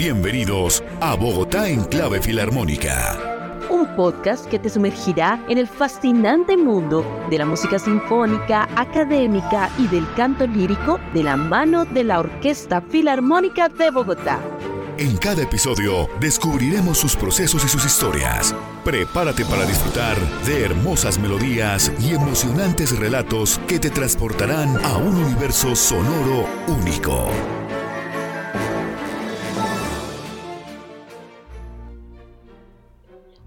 Bienvenidos 0.00 0.82
a 1.02 1.14
Bogotá 1.14 1.68
en 1.68 1.84
Clave 1.84 2.22
Filarmónica. 2.22 3.18
Un 3.68 3.86
podcast 3.96 4.46
que 4.46 4.58
te 4.58 4.70
sumergirá 4.70 5.44
en 5.46 5.58
el 5.58 5.68
fascinante 5.68 6.56
mundo 6.56 7.04
de 7.28 7.36
la 7.36 7.44
música 7.44 7.78
sinfónica, 7.78 8.66
académica 8.76 9.68
y 9.76 9.88
del 9.88 10.10
canto 10.14 10.46
lírico 10.46 10.98
de 11.12 11.22
la 11.22 11.36
mano 11.36 11.84
de 11.84 12.04
la 12.04 12.20
Orquesta 12.20 12.80
Filarmónica 12.80 13.68
de 13.68 13.90
Bogotá. 13.90 14.40
En 14.96 15.18
cada 15.18 15.42
episodio 15.42 16.08
descubriremos 16.18 16.96
sus 16.96 17.14
procesos 17.14 17.62
y 17.66 17.68
sus 17.68 17.84
historias. 17.84 18.54
Prepárate 18.82 19.44
para 19.44 19.66
disfrutar 19.66 20.16
de 20.46 20.64
hermosas 20.64 21.18
melodías 21.18 21.92
y 22.00 22.14
emocionantes 22.14 22.98
relatos 22.98 23.60
que 23.68 23.78
te 23.78 23.90
transportarán 23.90 24.82
a 24.82 24.96
un 24.96 25.14
universo 25.14 25.76
sonoro 25.76 26.46
único. 26.68 27.59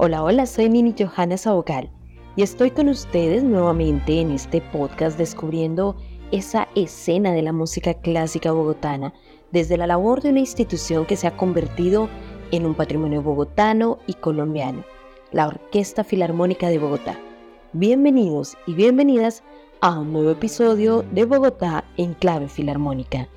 Hola, 0.05 0.21
hola, 0.21 0.45
soy 0.45 0.67
Nini 0.67 0.93
Johanna 0.99 1.38
Sabocal 1.38 1.89
y 2.35 2.44
estoy 2.44 2.71
con 2.71 2.89
ustedes 2.89 3.41
nuevamente 3.41 4.20
en 4.20 4.31
este 4.31 4.59
podcast 4.59 5.17
descubriendo 5.17 5.95
esa 6.34 6.67
escena 6.75 7.31
de 7.31 7.41
la 7.41 7.53
música 7.53 7.94
clásica 7.94 8.52
bogotana 8.52 9.13
desde 9.53 9.77
la 9.77 9.88
labor 9.88 10.21
de 10.21 10.31
una 10.31 10.41
institución 10.41 11.05
que 11.05 11.16
se 11.16 11.25
ha 11.25 11.38
convertido 11.38 12.09
en 12.52 12.66
un 12.66 12.75
patrimonio 12.75 13.21
bogotano 13.21 13.97
y 14.05 14.16
colombiano, 14.16 14.84
la 15.31 15.47
Orquesta 15.47 16.03
Filarmónica 16.03 16.67
de 16.67 16.80
Bogotá. 16.80 17.17
Bienvenidos 17.72 18.58
y 18.67 18.73
bienvenidas 18.73 19.41
a 19.80 19.99
un 19.99 20.11
nuevo 20.11 20.31
episodio 20.31 21.05
de 21.13 21.23
Bogotá 21.23 21.85
en 21.95 22.13
clave 22.13 22.49
filarmónica. 22.49 23.30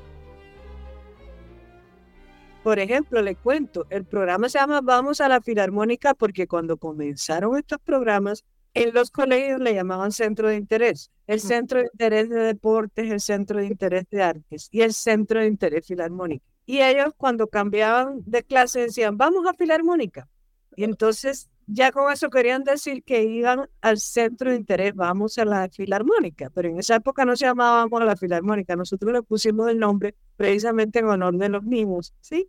Por 2.66 2.80
ejemplo, 2.80 3.22
le 3.22 3.36
cuento, 3.36 3.86
el 3.90 4.04
programa 4.04 4.48
se 4.48 4.58
llama 4.58 4.80
Vamos 4.80 5.20
a 5.20 5.28
la 5.28 5.40
Filarmónica 5.40 6.14
porque 6.14 6.48
cuando 6.48 6.78
comenzaron 6.78 7.56
estos 7.56 7.78
programas, 7.78 8.44
en 8.74 8.92
los 8.92 9.12
colegios 9.12 9.60
le 9.60 9.72
llamaban 9.72 10.10
centro 10.10 10.48
de 10.48 10.56
interés. 10.56 11.12
El 11.28 11.38
centro 11.38 11.78
de 11.78 11.88
interés 11.92 12.28
de 12.28 12.40
deportes, 12.40 13.08
el 13.08 13.20
centro 13.20 13.60
de 13.60 13.66
interés 13.66 14.06
de 14.10 14.20
artes 14.20 14.68
y 14.72 14.80
el 14.80 14.94
centro 14.94 15.38
de 15.38 15.46
interés 15.46 15.86
filarmónico. 15.86 16.44
Y 16.66 16.80
ellos 16.80 17.14
cuando 17.16 17.46
cambiaban 17.46 18.22
de 18.26 18.42
clase 18.42 18.80
decían, 18.80 19.16
vamos 19.16 19.46
a 19.46 19.54
filarmónica. 19.54 20.28
Y 20.74 20.82
entonces 20.82 21.48
ya 21.66 21.90
con 21.90 22.12
eso 22.12 22.30
querían 22.30 22.64
decir 22.64 23.02
que 23.02 23.24
iban 23.24 23.68
al 23.80 23.98
centro 23.98 24.50
de 24.50 24.56
interés, 24.56 24.94
vamos 24.94 25.36
a 25.38 25.44
la 25.44 25.68
filarmónica, 25.68 26.50
pero 26.50 26.68
en 26.68 26.78
esa 26.78 26.96
época 26.96 27.24
no 27.24 27.36
se 27.36 27.46
llamábamos 27.46 28.00
a 28.00 28.04
la 28.04 28.16
filarmónica, 28.16 28.76
nosotros 28.76 29.12
le 29.12 29.22
pusimos 29.22 29.68
el 29.68 29.78
nombre 29.78 30.14
precisamente 30.36 31.00
en 31.00 31.06
honor 31.06 31.36
de 31.36 31.48
los 31.48 31.64
mismos, 31.64 32.14
¿sí? 32.20 32.46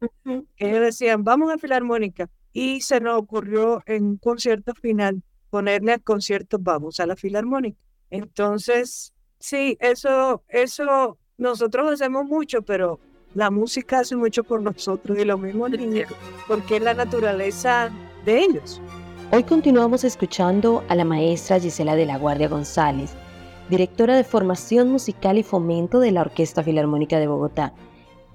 Ellos 0.57 0.81
decían, 0.81 1.23
vamos 1.23 1.51
a 1.51 1.57
filarmónica, 1.57 2.29
y 2.53 2.81
se 2.81 2.99
nos 2.99 3.19
ocurrió 3.19 3.81
en 3.85 4.03
un 4.03 4.17
concierto 4.17 4.73
final 4.75 5.21
ponerle 5.49 5.93
al 5.93 6.01
concierto, 6.01 6.57
vamos 6.59 6.99
a 6.99 7.05
la 7.05 7.15
filarmónica. 7.15 7.79
Entonces, 8.09 9.13
sí, 9.39 9.77
eso, 9.79 10.43
eso 10.47 11.17
nosotros 11.37 11.91
hacemos 11.91 12.25
mucho, 12.25 12.61
pero 12.61 12.99
la 13.33 13.51
música 13.51 13.99
hace 13.99 14.15
mucho 14.15 14.43
por 14.43 14.61
nosotros 14.61 15.17
y 15.17 15.25
lo 15.25 15.37
mismo 15.37 15.69
niños, 15.69 16.11
porque 16.47 16.77
es 16.77 16.81
la 16.81 16.93
naturaleza 16.93 17.91
de 18.25 18.39
ellos. 18.39 18.81
Hoy 19.29 19.43
continuamos 19.43 20.05
escuchando 20.05 20.85
a 20.87 20.95
la 20.95 21.03
maestra 21.03 21.59
Gisela 21.59 21.97
de 21.97 22.05
la 22.05 22.17
Guardia 22.17 22.47
González, 22.47 23.13
directora 23.69 24.15
de 24.15 24.23
formación 24.23 24.89
musical 24.89 25.37
y 25.37 25.43
fomento 25.43 25.99
de 25.99 26.13
la 26.13 26.21
Orquesta 26.21 26.63
Filarmónica 26.63 27.19
de 27.19 27.27
Bogotá, 27.27 27.73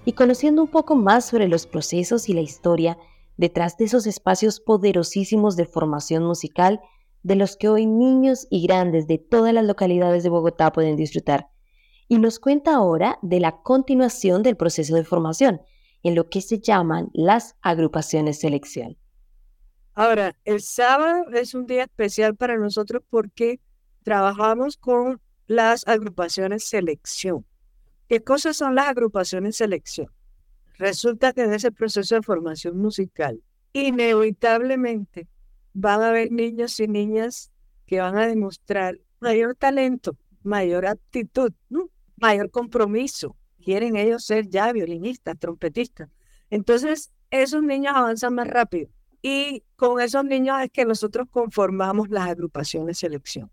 y 0.05 0.13
conociendo 0.13 0.61
un 0.61 0.69
poco 0.69 0.95
más 0.95 1.25
sobre 1.25 1.49
los 1.49 1.67
procesos 1.67 2.29
y 2.29 2.35
la 2.35 2.43
historia 2.43 2.99
detrás 3.39 3.79
de 3.79 3.87
esos 3.87 4.07
espacios 4.07 4.61
poderosísimos 4.61 5.57
de 5.57 5.65
formación 5.65 6.25
musical 6.25 6.83
de 7.23 7.37
los 7.37 7.57
que 7.57 7.71
hoy 7.71 7.87
niños 7.87 8.47
y 8.51 8.67
grandes 8.67 9.07
de 9.07 9.17
todas 9.17 9.55
las 9.55 9.65
localidades 9.65 10.23
de 10.25 10.29
Bogotá 10.29 10.73
pueden 10.73 10.97
disfrutar. 10.97 11.49
Y 12.07 12.19
nos 12.19 12.39
cuenta 12.39 12.75
ahora 12.75 13.19
de 13.23 13.41
la 13.41 13.63
continuación 13.63 14.43
del 14.43 14.59
proceso 14.59 14.95
de 14.95 15.05
formación, 15.05 15.63
en 16.03 16.15
lo 16.15 16.29
que 16.29 16.43
se 16.43 16.59
llaman 16.61 17.09
las 17.15 17.57
agrupaciones 17.63 18.41
selección. 18.41 18.99
Ahora, 19.95 20.35
el 20.45 20.63
sábado 20.63 21.31
es 21.35 21.53
un 21.53 21.67
día 21.67 21.83
especial 21.85 22.35
para 22.35 22.57
nosotros 22.57 23.03
porque 23.11 23.61
trabajamos 24.03 24.79
con 24.79 25.21
las 25.47 25.87
agrupaciones 25.87 26.65
selección. 26.65 27.45
¿Qué 28.09 28.23
cosas 28.23 28.57
son 28.57 28.75
las 28.75 28.89
agrupaciones 28.89 29.57
selección? 29.57 30.09
Resulta 30.79 31.35
que 31.35 31.43
en 31.43 31.53
ese 31.53 31.71
proceso 31.73 32.15
de 32.15 32.23
formación 32.23 32.79
musical, 32.79 33.43
inevitablemente 33.75 35.29
van 35.75 36.01
a 36.01 36.09
haber 36.09 36.33
niños 36.33 36.81
y 36.81 36.89
niñas 36.89 37.53
que 37.87 38.01
van 38.01 38.17
a 38.17 38.27
demostrar 38.27 38.99
mayor 39.21 39.55
talento, 39.57 40.17
mayor 40.43 40.87
aptitud, 40.87 41.53
mayor 42.17 42.51
compromiso. 42.51 43.37
Quieren 43.63 43.97
ellos 43.97 44.25
ser 44.25 44.49
ya 44.49 44.73
violinistas, 44.73 45.39
trompetistas. 45.39 46.09
Entonces, 46.49 47.13
esos 47.31 47.63
niños 47.63 47.93
avanzan 47.95 48.35
más 48.35 48.49
rápido 48.49 48.91
y 49.23 49.63
con 49.77 50.01
esos 50.01 50.25
niños 50.25 50.61
es 50.61 50.71
que 50.71 50.85
nosotros 50.85 51.29
conformamos 51.31 52.09
las 52.11 52.29
agrupaciones 52.29 52.99
selección. 52.99 53.51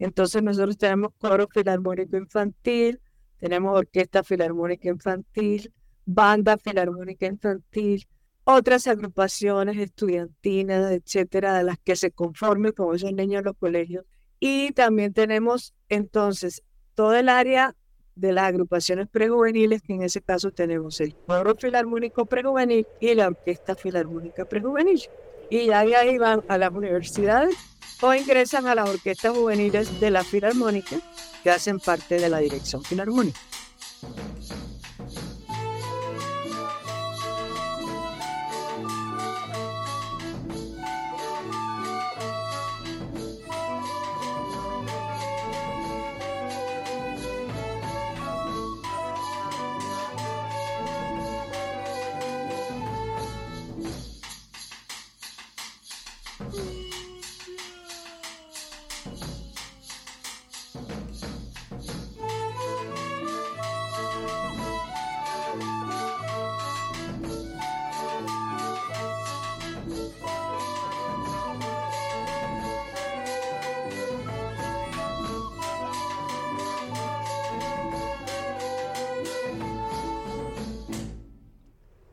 Entonces 0.00 0.42
nosotros 0.42 0.76
tenemos 0.76 1.12
coro 1.18 1.46
filarmónico 1.48 2.16
infantil, 2.16 3.00
tenemos 3.38 3.78
orquesta 3.78 4.24
filarmónica 4.24 4.88
infantil, 4.88 5.72
banda 6.04 6.58
filarmónica 6.58 7.26
infantil, 7.26 8.06
otras 8.42 8.86
agrupaciones 8.88 9.78
estudiantinas, 9.78 10.90
etcétera, 10.92 11.56
de 11.56 11.64
las 11.64 11.78
que 11.78 11.96
se 11.96 12.10
conformen 12.10 12.72
con 12.72 12.94
esos 12.94 13.12
niños 13.12 13.38
en 13.40 13.44
los 13.46 13.56
colegios. 13.56 14.04
Y 14.40 14.72
también 14.72 15.14
tenemos 15.14 15.74
entonces 15.88 16.62
todo 16.94 17.14
el 17.14 17.28
área 17.28 17.74
de 18.16 18.32
las 18.32 18.44
agrupaciones 18.44 19.08
prejuveniles, 19.08 19.82
que 19.82 19.94
en 19.94 20.02
ese 20.02 20.20
caso 20.20 20.50
tenemos 20.50 21.00
el 21.00 21.14
Coro 21.26 21.54
Filarmónico 21.56 22.26
Prejuvenil 22.26 22.86
y 23.00 23.14
la 23.14 23.28
Orquesta 23.28 23.74
Filarmónica 23.74 24.44
Prejuvenil. 24.44 25.02
Y 25.50 25.66
ya 25.66 25.84
de 25.84 25.96
ahí 25.96 26.18
van 26.18 26.42
a 26.48 26.58
las 26.58 26.70
universidades 26.70 27.54
o 28.00 28.14
ingresan 28.14 28.66
a 28.66 28.74
las 28.74 28.88
orquestas 28.88 29.36
juveniles 29.36 30.00
de 30.00 30.10
la 30.10 30.24
Filarmónica, 30.24 30.96
que 31.42 31.50
hacen 31.50 31.78
parte 31.78 32.18
de 32.18 32.28
la 32.28 32.38
Dirección 32.38 32.82
Filarmónica. 32.82 33.38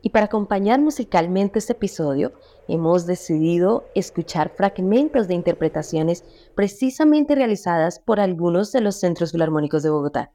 Y 0.04 0.10
para 0.10 0.26
acompañar 0.26 0.80
musicalmente 0.80 1.60
este 1.60 1.74
episodio, 1.74 2.32
hemos 2.66 3.06
decidido 3.06 3.84
escuchar 3.94 4.50
fragmentos 4.50 5.28
de 5.28 5.34
interpretaciones 5.34 6.24
precisamente 6.56 7.36
realizadas 7.36 8.00
por 8.00 8.18
algunos 8.18 8.72
de 8.72 8.80
los 8.80 8.96
centros 8.96 9.30
filarmónicos 9.30 9.84
de 9.84 9.90
Bogotá. 9.90 10.32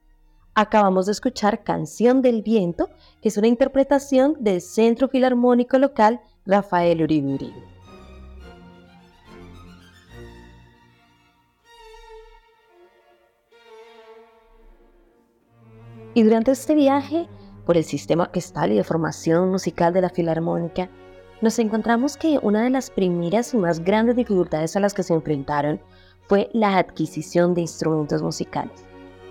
Acabamos 0.56 1.06
de 1.06 1.12
escuchar 1.12 1.64
Canción 1.66 2.22
del 2.22 2.44
Viento, 2.44 2.90
que 3.22 3.28
es 3.28 3.38
una 3.38 3.48
interpretación 3.48 4.38
del 4.40 4.62
Centro 4.62 5.10
Filarmónico 5.10 5.78
Local 5.78 6.22
Rafael 6.46 7.04
Uribe 7.04 7.34
Uribe. 7.34 7.64
Y 16.16 16.24
durante 16.24 16.50
este 16.52 16.74
viaje 16.74 17.28
por 17.68 17.78
el 17.78 17.84
sistema 17.84 18.24
orquestal 18.24 18.72
y 18.72 18.76
de 18.78 18.84
formación 18.86 19.52
musical 19.52 19.94
de 19.94 20.00
la 20.00 20.10
Filarmónica, 20.10 20.90
nos 21.42 21.60
encontramos 21.60 22.16
que 22.16 22.40
una 22.42 22.64
de 22.64 22.70
las 22.70 22.90
primeras 22.90 23.54
y 23.54 23.58
más 23.58 23.82
grandes 23.82 24.16
dificultades 24.16 24.76
a 24.76 24.80
las 24.80 24.94
que 24.94 25.04
se 25.04 25.14
enfrentaron 25.14 25.82
fue 26.28 26.50
la 26.54 26.78
adquisición 26.78 27.54
de 27.54 27.62
instrumentos 27.62 28.24
musicales. 28.24 28.86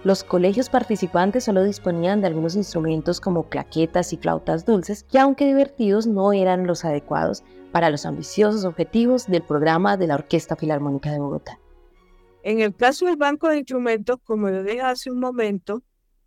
Los 0.05 0.23
colegios 0.23 0.69
participantes 0.69 1.45
solo 1.45 1.65
disponían 1.65 2.21
de 2.21 2.27
algunos 2.27 2.57
instrumentos 2.57 3.21
como 3.21 3.49
claquetas 3.49 4.13
y 4.13 4.19
flautas 4.19 4.67
dulces, 4.67 5.03
que 5.03 5.19
aunque 5.19 5.47
divertidos 5.47 6.07
no 6.07 6.35
eran 6.35 6.67
los 6.67 6.85
adecuados 6.85 7.43
para 7.73 7.89
los 7.89 8.05
ambiciosos 8.05 8.67
objetivos 8.67 9.27
del 9.27 9.43
programa 9.43 9.97
de 9.97 10.09
la 10.09 10.15
Orquesta 10.15 10.57
Filarmónica 10.57 11.11
de 11.11 11.19
Bogotá. 11.19 11.59
En 12.43 12.61
el 12.61 12.77
caso 12.77 13.07
del 13.07 13.17
banco 13.17 13.49
de 13.49 13.59
instrumentos, 13.59 14.19
como 14.23 14.51
yo 14.51 14.63
dije 14.63 14.83
hace 14.83 15.11
un 15.11 15.21
momento, 15.21 15.83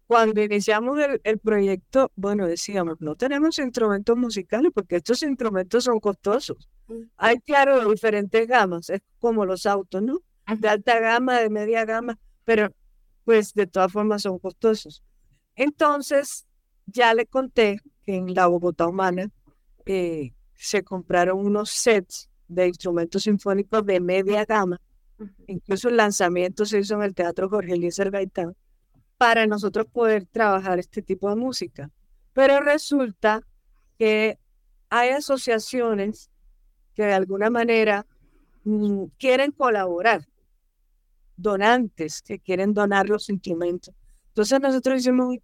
cuando 0.10 0.42
iniciamos 0.42 0.98
el, 1.24 1.38
proyecto, 1.38 2.12
bueno, 2.16 2.48
decíamos, 2.48 3.00
no 3.00 3.16
tenemos 3.16 3.60
instrumentos 3.60 4.18
musicales 4.18 4.72
porque 4.74 4.96
estos 4.96 5.22
instrumentos 5.22 5.84
son 5.84 6.00
costosos. 6.00 6.68
Hay, 7.16 7.38
claro, 7.42 7.88
diferentes 7.88 8.48
gamas, 8.48 8.90
es 8.90 9.02
como 9.20 9.46
los 9.46 9.68
autos, 9.68 10.02
¿no? 10.02 10.20
De 10.58 10.68
alta 10.68 11.00
gama, 11.00 11.40
de 11.40 11.52
media 11.52 11.86
gama, 11.86 12.18
pero 12.44 12.74
pues 13.24 13.54
de 13.54 13.68
todas 13.68 13.92
formas 13.92 14.24
son 14.24 14.40
costosos. 14.40 15.04
Entonces, 15.54 16.48
ya 16.88 17.14
le 17.14 17.28
conté 17.28 17.80
que 18.04 18.16
en 18.16 18.34
la 18.34 18.48
Bogotá 18.48 18.88
Humana 18.88 19.30
eh, 19.86 20.34
se 20.56 20.84
compraron 20.84 21.38
unos 21.38 21.70
sets 21.70 22.32
de 22.48 22.68
instrumentos 22.68 23.22
sinfónicos 23.22 23.86
de 23.86 24.00
media 24.00 24.44
gama. 24.44 24.82
Incluso 25.46 25.88
el 25.88 25.98
lanzamiento 25.98 26.66
se 26.66 26.80
hizo 26.80 26.96
en 26.96 27.04
el 27.04 27.14
Teatro 27.14 27.48
Jorge 27.48 27.74
Eliezer 27.74 28.10
Gaitán 28.10 28.56
para 29.20 29.46
nosotros 29.46 29.86
poder 29.92 30.26
trabajar 30.26 30.80
este 30.80 31.02
tipo 31.02 31.30
de 31.30 31.36
música. 31.36 31.92
Pero 32.32 32.62
resulta 32.62 33.44
que 33.98 34.40
hay 34.90 35.10
asociaciones 35.10 36.32
que 36.96 37.04
de 37.04 37.14
alguna 37.14 37.50
manera 37.50 38.06
mm, 38.64 39.04
quieren 39.18 39.52
colaborar, 39.52 40.26
donantes 41.36 42.22
que 42.22 42.40
quieren 42.40 42.74
donar 42.74 43.10
los 43.10 43.30
instrumentos. 43.30 43.94
Entonces 44.30 44.62
nosotros 44.62 45.00
hicimos 45.00 45.28
un 45.28 45.38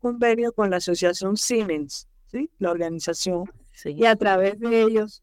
convenio, 0.00 0.52
con 0.52 0.70
la 0.70 0.78
asociación 0.78 1.36
Siemens, 1.36 2.08
¿sí? 2.26 2.50
la 2.58 2.72
organización, 2.72 3.44
y 3.84 4.04
a 4.04 4.16
través 4.16 4.58
de 4.58 4.82
ellos, 4.82 5.22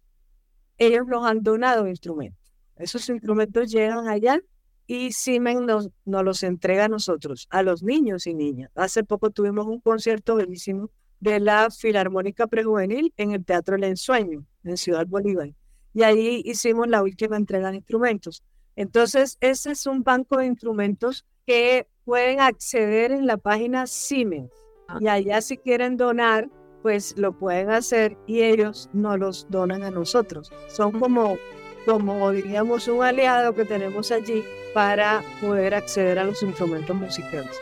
ellos 0.77 1.05
nos 1.05 1.25
han 1.25 1.43
donado 1.43 1.85
instrumentos. 1.85 2.53
Esos 2.77 3.09
instrumentos 3.09 3.69
llegan 3.69 4.07
allá 4.07 4.39
y 4.87 5.11
Siemens 5.11 5.61
nos, 5.61 5.89
los 6.05 6.43
entrega 6.43 6.85
a 6.85 6.89
nosotros, 6.89 7.47
a 7.49 7.63
los 7.63 7.83
niños 7.83 8.27
y 8.27 8.33
niñas. 8.33 8.71
Hace 8.75 9.03
poco 9.03 9.29
tuvimos 9.29 9.65
un 9.67 9.79
concierto 9.79 10.35
bellísimo 10.35 10.89
de 11.19 11.39
la 11.39 11.69
Filarmónica 11.69 12.47
Prejuvenil 12.47 13.13
en 13.17 13.31
el 13.31 13.45
Teatro 13.45 13.75
El 13.75 13.85
Ensueño, 13.85 14.45
en 14.63 14.77
Ciudad 14.77 15.07
Bolívar. 15.07 15.51
Y 15.93 16.03
ahí 16.03 16.41
hicimos 16.45 16.87
la 16.87 17.01
última 17.01 17.37
entrega 17.37 17.69
de 17.69 17.77
instrumentos. 17.77 18.43
Entonces, 18.75 19.37
ese 19.39 19.71
es 19.71 19.85
un 19.85 20.03
banco 20.03 20.37
de 20.37 20.47
instrumentos 20.47 21.25
que 21.45 21.87
pueden 22.03 22.39
acceder 22.39 23.11
en 23.11 23.25
la 23.25 23.37
página 23.37 23.87
Siemens. 23.87 24.51
Ah. 24.87 24.97
Y 24.99 25.07
allá 25.07 25.41
si 25.41 25.57
quieren 25.57 25.95
donar, 25.95 26.49
pues 26.81 27.17
lo 27.17 27.37
pueden 27.37 27.69
hacer 27.69 28.17
y 28.27 28.41
ellos 28.41 28.89
nos 28.91 29.17
los 29.17 29.47
donan 29.49 29.83
a 29.83 29.91
nosotros. 29.91 30.51
Son 30.67 30.91
como 30.99 31.37
como 31.85 32.31
diríamos 32.31 32.87
un 32.87 33.03
aliado 33.03 33.53
que 33.53 33.65
tenemos 33.65 34.11
allí 34.11 34.43
para 34.73 35.21
poder 35.41 35.75
acceder 35.75 36.19
a 36.19 36.23
los 36.23 36.41
instrumentos 36.43 36.95
musicales. 36.95 37.59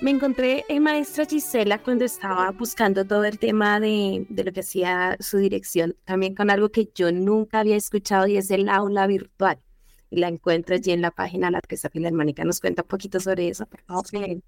Me 0.00 0.10
encontré 0.10 0.64
en 0.70 0.82
maestra 0.82 1.26
Gisela 1.26 1.82
cuando 1.82 2.06
estaba 2.06 2.50
buscando 2.52 3.04
todo 3.04 3.24
el 3.24 3.38
tema 3.38 3.78
de, 3.80 4.24
de, 4.30 4.44
lo 4.44 4.52
que 4.52 4.60
hacía 4.60 5.18
su 5.20 5.36
dirección, 5.36 5.94
también 6.06 6.34
con 6.34 6.48
algo 6.48 6.70
que 6.70 6.88
yo 6.94 7.12
nunca 7.12 7.60
había 7.60 7.76
escuchado 7.76 8.26
y 8.26 8.38
es 8.38 8.50
el 8.50 8.70
aula 8.70 9.06
virtual. 9.06 9.60
Y 10.08 10.20
la 10.20 10.28
encuentro 10.28 10.74
allí 10.74 10.92
en 10.92 11.02
la 11.02 11.10
página 11.10 11.48
de 11.48 11.52
la 11.52 11.58
Orquesta 11.58 11.90
Filarmónica. 11.90 12.44
¿Nos 12.44 12.60
cuenta 12.60 12.80
un 12.80 12.88
poquito 12.88 13.20
sobre 13.20 13.48
eso? 13.48 13.68
Sí. 14.10 14.42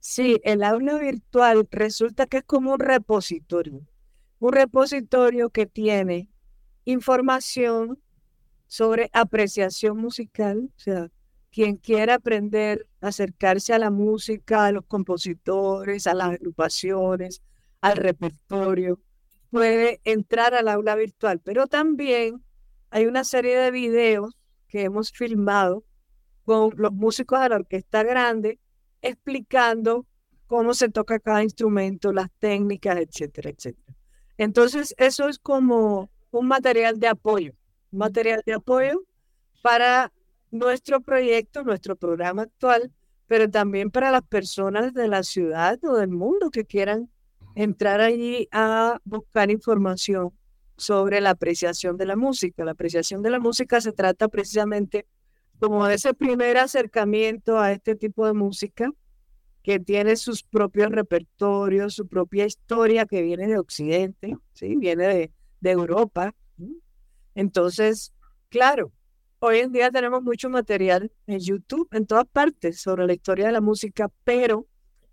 sí, 0.00 0.40
el 0.42 0.64
aula 0.64 0.98
virtual 0.98 1.68
resulta 1.70 2.26
que 2.26 2.38
es 2.38 2.44
como 2.44 2.72
un 2.72 2.80
repositorio. 2.80 3.86
Un 4.38 4.52
repositorio 4.54 5.50
que 5.50 5.66
tiene 5.66 6.30
información 6.86 8.00
sobre 8.68 9.10
apreciación 9.12 9.98
musical, 9.98 10.70
o 10.74 10.80
sea, 10.80 11.10
quien 11.54 11.76
quiera 11.76 12.14
aprender, 12.14 12.88
acercarse 13.00 13.72
a 13.72 13.78
la 13.78 13.92
música, 13.92 14.66
a 14.66 14.72
los 14.72 14.84
compositores, 14.86 16.08
a 16.08 16.14
las 16.14 16.30
agrupaciones, 16.30 17.42
al 17.80 17.96
repertorio, 17.96 18.98
puede 19.50 20.00
entrar 20.02 20.54
al 20.54 20.66
aula 20.66 20.96
virtual. 20.96 21.38
Pero 21.38 21.68
también 21.68 22.42
hay 22.90 23.06
una 23.06 23.22
serie 23.22 23.56
de 23.56 23.70
videos 23.70 24.36
que 24.66 24.82
hemos 24.82 25.12
filmado 25.12 25.84
con 26.42 26.72
los 26.76 26.92
músicos 26.92 27.40
de 27.40 27.48
la 27.50 27.56
orquesta 27.56 28.02
grande 28.02 28.58
explicando 29.00 30.06
cómo 30.48 30.74
se 30.74 30.88
toca 30.88 31.20
cada 31.20 31.44
instrumento, 31.44 32.12
las 32.12 32.32
técnicas, 32.40 32.98
etcétera, 32.98 33.50
etcétera. 33.50 33.96
Entonces, 34.38 34.92
eso 34.98 35.28
es 35.28 35.38
como 35.38 36.10
un 36.32 36.48
material 36.48 36.98
de 36.98 37.06
apoyo, 37.06 37.52
un 37.92 38.00
material 38.00 38.42
de 38.44 38.54
apoyo 38.54 39.04
para 39.62 40.12
nuestro 40.54 41.00
proyecto, 41.00 41.64
nuestro 41.64 41.96
programa 41.96 42.42
actual, 42.42 42.92
pero 43.26 43.50
también 43.50 43.90
para 43.90 44.12
las 44.12 44.22
personas 44.22 44.94
de 44.94 45.08
la 45.08 45.24
ciudad 45.24 45.78
o 45.84 45.96
del 45.96 46.10
mundo 46.10 46.50
que 46.50 46.64
quieran 46.64 47.10
entrar 47.56 48.00
allí 48.00 48.48
a 48.52 49.00
buscar 49.04 49.50
información 49.50 50.32
sobre 50.76 51.20
la 51.20 51.30
apreciación 51.30 51.96
de 51.96 52.06
la 52.06 52.14
música. 52.14 52.64
La 52.64 52.70
apreciación 52.70 53.20
de 53.20 53.30
la 53.30 53.40
música 53.40 53.80
se 53.80 53.90
trata 53.92 54.28
precisamente 54.28 55.06
como 55.58 55.86
de 55.86 55.94
ese 55.94 56.14
primer 56.14 56.56
acercamiento 56.56 57.58
a 57.58 57.72
este 57.72 57.96
tipo 57.96 58.24
de 58.24 58.32
música 58.34 58.92
que 59.64 59.80
tiene 59.80 60.14
sus 60.14 60.44
propios 60.44 60.90
repertorios, 60.90 61.94
su 61.94 62.06
propia 62.06 62.46
historia 62.46 63.06
que 63.06 63.22
viene 63.22 63.48
de 63.48 63.58
Occidente, 63.58 64.36
¿sí? 64.52 64.76
viene 64.76 65.08
de, 65.08 65.32
de 65.60 65.70
Europa. 65.70 66.32
Entonces, 67.34 68.12
claro, 68.50 68.92
Hoy 69.46 69.58
en 69.58 69.72
día 69.72 69.90
tenemos 69.90 70.22
mucho 70.22 70.48
material 70.48 71.12
en 71.26 71.38
YouTube, 71.38 71.86
en 71.92 72.06
todas 72.06 72.24
partes, 72.24 72.80
sobre 72.80 73.06
la 73.06 73.12
historia 73.12 73.44
de 73.44 73.52
la 73.52 73.60
música, 73.60 74.10
pero 74.24 74.66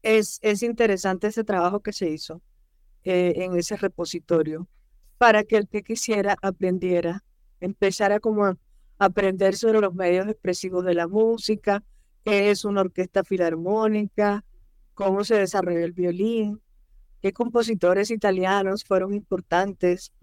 es, 0.03 0.39
es 0.41 0.63
interesante 0.63 1.27
ese 1.27 1.43
trabajo 1.43 1.81
que 1.81 1.91
se 1.91 2.09
hizo 2.09 2.41
eh, 3.03 3.33
en 3.35 3.57
ese 3.57 3.75
repositorio 3.75 4.69
para 5.17 5.43
que 5.43 5.57
el 5.57 5.67
que 5.67 5.83
quisiera 5.83 6.37
aprendiera, 6.41 7.25
empezara 7.59 8.21
como 8.21 8.45
a 8.45 8.57
aprender 8.99 9.57
sobre 9.57 9.81
los 9.81 9.93
medios 9.93 10.29
expresivos 10.29 10.85
de 10.85 10.93
la 10.93 11.09
música, 11.09 11.83
qué 12.23 12.51
es 12.51 12.63
una 12.63 12.79
orquesta 12.79 13.25
filarmónica, 13.25 14.45
cómo 14.93 15.25
se 15.25 15.39
desarrolló 15.39 15.83
el 15.83 15.91
violín, 15.91 16.61
qué 17.21 17.33
compositores 17.33 18.11
italianos 18.11 18.85
fueron 18.85 19.13
importantes 19.13 20.13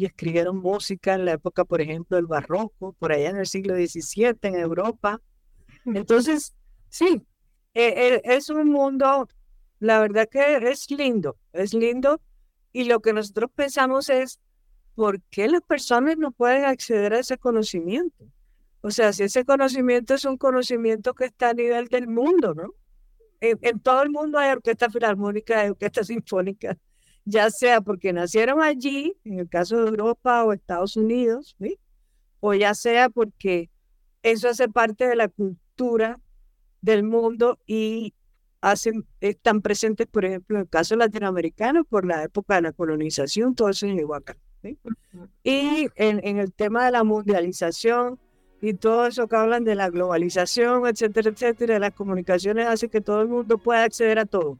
y 0.00 0.06
escribieron 0.06 0.56
música 0.56 1.12
en 1.12 1.26
la 1.26 1.32
época, 1.32 1.66
por 1.66 1.82
ejemplo, 1.82 2.16
del 2.16 2.26
barroco, 2.26 2.94
por 2.98 3.12
allá 3.12 3.28
en 3.28 3.36
el 3.36 3.44
siglo 3.44 3.74
XVII 3.74 4.34
en 4.40 4.54
Europa. 4.54 5.20
Entonces, 5.84 6.54
sí, 6.88 7.22
e, 7.74 7.84
e, 7.84 8.22
es 8.24 8.48
un 8.48 8.70
mundo, 8.70 9.28
la 9.78 10.00
verdad 10.00 10.26
que 10.26 10.56
es 10.56 10.90
lindo, 10.90 11.36
es 11.52 11.74
lindo. 11.74 12.18
Y 12.72 12.84
lo 12.84 13.00
que 13.00 13.12
nosotros 13.12 13.50
pensamos 13.54 14.08
es, 14.08 14.40
¿por 14.94 15.20
qué 15.24 15.48
las 15.48 15.60
personas 15.60 16.16
no 16.16 16.30
pueden 16.30 16.64
acceder 16.64 17.12
a 17.12 17.18
ese 17.18 17.36
conocimiento? 17.36 18.24
O 18.80 18.90
sea, 18.90 19.12
si 19.12 19.24
ese 19.24 19.44
conocimiento 19.44 20.14
es 20.14 20.24
un 20.24 20.38
conocimiento 20.38 21.12
que 21.12 21.26
está 21.26 21.50
a 21.50 21.54
nivel 21.54 21.88
del 21.88 22.08
mundo, 22.08 22.54
¿no? 22.54 22.74
en, 23.42 23.80
todo 23.80 24.02
el 24.02 24.08
mundo 24.08 24.38
hay 24.38 24.52
orquesta 24.52 24.88
filarmónica, 24.88 25.60
hay 25.60 25.68
orquesta 25.68 26.04
sinfónica, 26.04 26.78
ya 27.24 27.50
sea 27.50 27.80
porque 27.80 28.12
nacieron 28.12 28.62
allí, 28.62 29.14
en 29.24 29.40
el 29.40 29.48
caso 29.48 29.82
de 29.82 29.88
Europa 29.88 30.44
o 30.44 30.52
Estados 30.52 30.96
Unidos, 30.96 31.56
o 32.40 32.54
ya 32.54 32.74
sea 32.74 33.10
porque 33.10 33.70
eso 34.22 34.48
hace 34.48 34.68
parte 34.68 35.06
de 35.06 35.16
la 35.16 35.28
cultura 35.28 36.18
del 36.80 37.02
mundo 37.02 37.58
y 37.66 38.14
hacen, 38.60 39.06
están 39.20 39.62
presentes, 39.62 40.06
por 40.06 40.24
ejemplo, 40.24 40.56
en 40.56 40.62
el 40.62 40.68
caso 40.68 40.96
latinoamericano, 40.96 41.84
por 41.84 42.06
la 42.06 42.24
época 42.24 42.56
de 42.56 42.62
la 42.62 42.72
colonización, 42.72 43.54
todo 43.54 43.70
eso 43.70 43.86
llegó 43.86 44.14
acá. 44.14 44.36
Y 45.42 45.88
en, 45.94 46.20
en, 46.22 46.38
el 46.38 46.52
tema 46.52 46.84
de 46.84 46.90
la 46.90 47.02
mundialización 47.02 48.18
y 48.60 48.74
todo 48.74 49.06
eso 49.06 49.26
que 49.26 49.36
hablan 49.36 49.64
de 49.64 49.74
la 49.74 49.88
globalización, 49.88 50.86
etcétera, 50.86 51.30
etcétera, 51.30 51.78
las 51.78 51.94
comunicaciones 51.94 52.66
hace 52.66 52.88
que 52.90 53.00
todo 53.00 53.22
el 53.22 53.28
mundo 53.28 53.56
pueda 53.56 53.84
acceder 53.84 54.18
a 54.18 54.26
todo. 54.26 54.58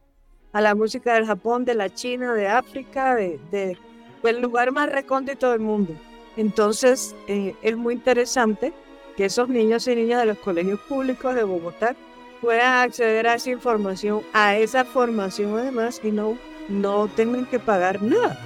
A 0.53 0.61
la 0.61 0.75
música 0.75 1.15
del 1.15 1.27
Japón, 1.27 1.65
de 1.65 1.75
la 1.75 1.93
China, 1.93 2.35
de 2.35 2.49
África, 2.49 3.15
de, 3.15 3.39
de 3.51 3.79
del 4.23 4.41
lugar 4.41 4.73
más 4.73 4.91
recóndito 4.91 5.51
del 5.51 5.61
mundo. 5.61 5.95
Entonces, 6.37 7.15
eh, 7.27 7.55
es 7.63 7.77
muy 7.77 7.95
interesante 7.95 8.73
que 9.17 9.27
esos 9.27 9.49
niños 9.49 9.87
y 9.89 9.95
niñas 9.95 10.21
de 10.21 10.27
los 10.27 10.39
colegios 10.39 10.81
públicos 10.81 11.35
de 11.35 11.45
Bogotá 11.45 11.97
puedan 12.41 12.89
acceder 12.89 13.27
a 13.27 13.35
esa 13.35 13.51
información, 13.51 14.23
a 14.33 14.57
esa 14.57 14.85
formación 14.85 15.59
además, 15.59 16.01
y 16.03 16.11
no, 16.11 16.37
no 16.69 17.09
tengan 17.09 17.47
que 17.47 17.59
pagar 17.59 18.03
nada. 18.03 18.39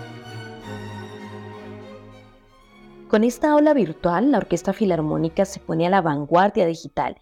Con 3.09 3.23
esta 3.23 3.53
aula 3.53 3.75
virtual, 3.75 4.33
la 4.33 4.39
Orquesta 4.39 4.73
Filarmónica 4.73 5.45
se 5.45 5.61
pone 5.61 5.87
a 5.87 5.91
la 5.91 6.01
vanguardia 6.01 6.67
digital. 6.67 7.17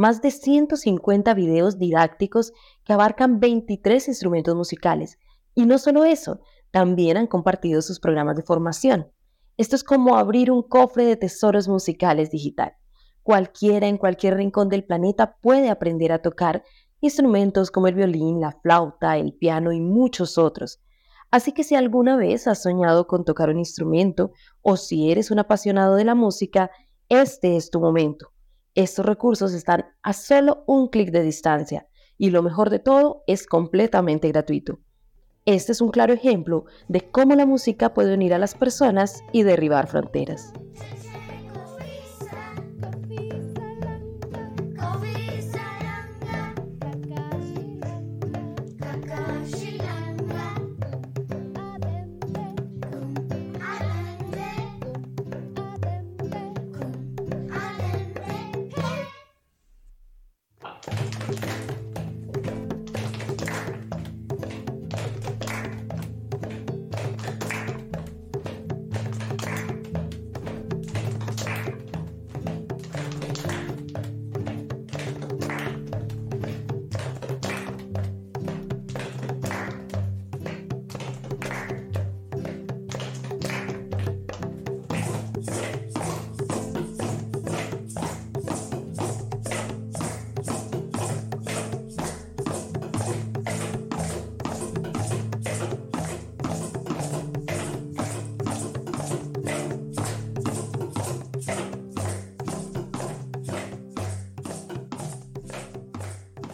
Más 0.00 0.22
de 0.22 0.30
150 0.30 1.34
videos 1.34 1.78
didácticos 1.78 2.54
que 2.84 2.94
abarcan 2.94 3.38
23 3.38 4.08
instrumentos 4.08 4.56
musicales. 4.56 5.18
Y 5.54 5.66
no 5.66 5.76
solo 5.76 6.06
eso, 6.06 6.40
también 6.70 7.18
han 7.18 7.26
compartido 7.26 7.82
sus 7.82 8.00
programas 8.00 8.34
de 8.36 8.42
formación. 8.42 9.12
Esto 9.58 9.76
es 9.76 9.84
como 9.84 10.16
abrir 10.16 10.50
un 10.50 10.62
cofre 10.62 11.04
de 11.04 11.16
tesoros 11.16 11.68
musicales 11.68 12.30
digital. 12.30 12.72
Cualquiera 13.22 13.88
en 13.88 13.98
cualquier 13.98 14.38
rincón 14.38 14.70
del 14.70 14.84
planeta 14.84 15.36
puede 15.42 15.68
aprender 15.68 16.12
a 16.12 16.22
tocar 16.22 16.64
instrumentos 17.02 17.70
como 17.70 17.86
el 17.86 17.94
violín, 17.94 18.40
la 18.40 18.52
flauta, 18.52 19.18
el 19.18 19.34
piano 19.34 19.70
y 19.70 19.82
muchos 19.82 20.38
otros. 20.38 20.80
Así 21.30 21.52
que 21.52 21.62
si 21.62 21.74
alguna 21.74 22.16
vez 22.16 22.46
has 22.46 22.62
soñado 22.62 23.06
con 23.06 23.26
tocar 23.26 23.50
un 23.50 23.58
instrumento 23.58 24.32
o 24.62 24.78
si 24.78 25.10
eres 25.10 25.30
un 25.30 25.40
apasionado 25.40 25.96
de 25.96 26.06
la 26.06 26.14
música, 26.14 26.70
este 27.10 27.56
es 27.56 27.68
tu 27.68 27.80
momento. 27.80 28.32
Estos 28.76 29.04
recursos 29.04 29.52
están 29.52 29.86
a 30.02 30.12
solo 30.12 30.62
un 30.66 30.88
clic 30.88 31.10
de 31.10 31.22
distancia 31.22 31.88
y 32.16 32.30
lo 32.30 32.42
mejor 32.42 32.70
de 32.70 32.78
todo 32.78 33.24
es 33.26 33.46
completamente 33.46 34.28
gratuito. 34.28 34.78
Este 35.44 35.72
es 35.72 35.80
un 35.80 35.90
claro 35.90 36.12
ejemplo 36.12 36.66
de 36.86 37.10
cómo 37.10 37.34
la 37.34 37.46
música 37.46 37.94
puede 37.94 38.14
unir 38.14 38.32
a 38.32 38.38
las 38.38 38.54
personas 38.54 39.24
y 39.32 39.42
derribar 39.42 39.88
fronteras. 39.88 40.52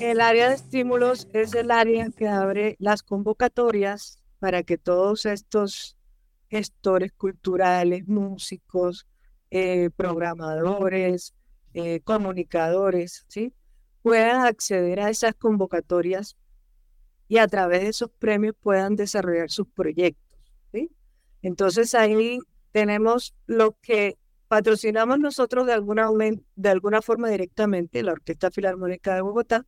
El 0.06 0.20
área 0.20 0.50
de 0.50 0.54
estímulos 0.54 1.26
es 1.32 1.52
el 1.56 1.72
área 1.72 2.08
que 2.16 2.28
abre 2.28 2.76
las 2.78 3.02
convocatorias 3.02 4.22
para 4.38 4.62
que 4.62 4.78
todos 4.78 5.26
estos 5.26 5.96
gestores 6.48 7.10
culturales, 7.10 8.06
músicos, 8.06 9.08
eh, 9.50 9.90
programadores, 9.96 11.34
eh, 11.74 12.02
comunicadores, 12.04 13.24
¿sí? 13.26 13.52
puedan 14.00 14.46
acceder 14.46 15.00
a 15.00 15.10
esas 15.10 15.34
convocatorias 15.34 16.36
y 17.26 17.38
a 17.38 17.48
través 17.48 17.80
de 17.80 17.88
esos 17.88 18.10
premios 18.12 18.54
puedan 18.60 18.94
desarrollar 18.94 19.50
sus 19.50 19.66
proyectos. 19.66 20.38
¿sí? 20.72 20.88
Entonces 21.42 21.96
ahí 21.96 22.38
tenemos 22.70 23.34
lo 23.48 23.76
que 23.82 24.18
patrocinamos 24.46 25.18
nosotros 25.18 25.66
de 25.66 25.72
alguna, 25.72 26.08
de 26.54 26.68
alguna 26.68 27.02
forma 27.02 27.28
directamente, 27.28 28.04
la 28.04 28.12
Orquesta 28.12 28.52
Filarmónica 28.52 29.12
de 29.12 29.22
Bogotá, 29.22 29.66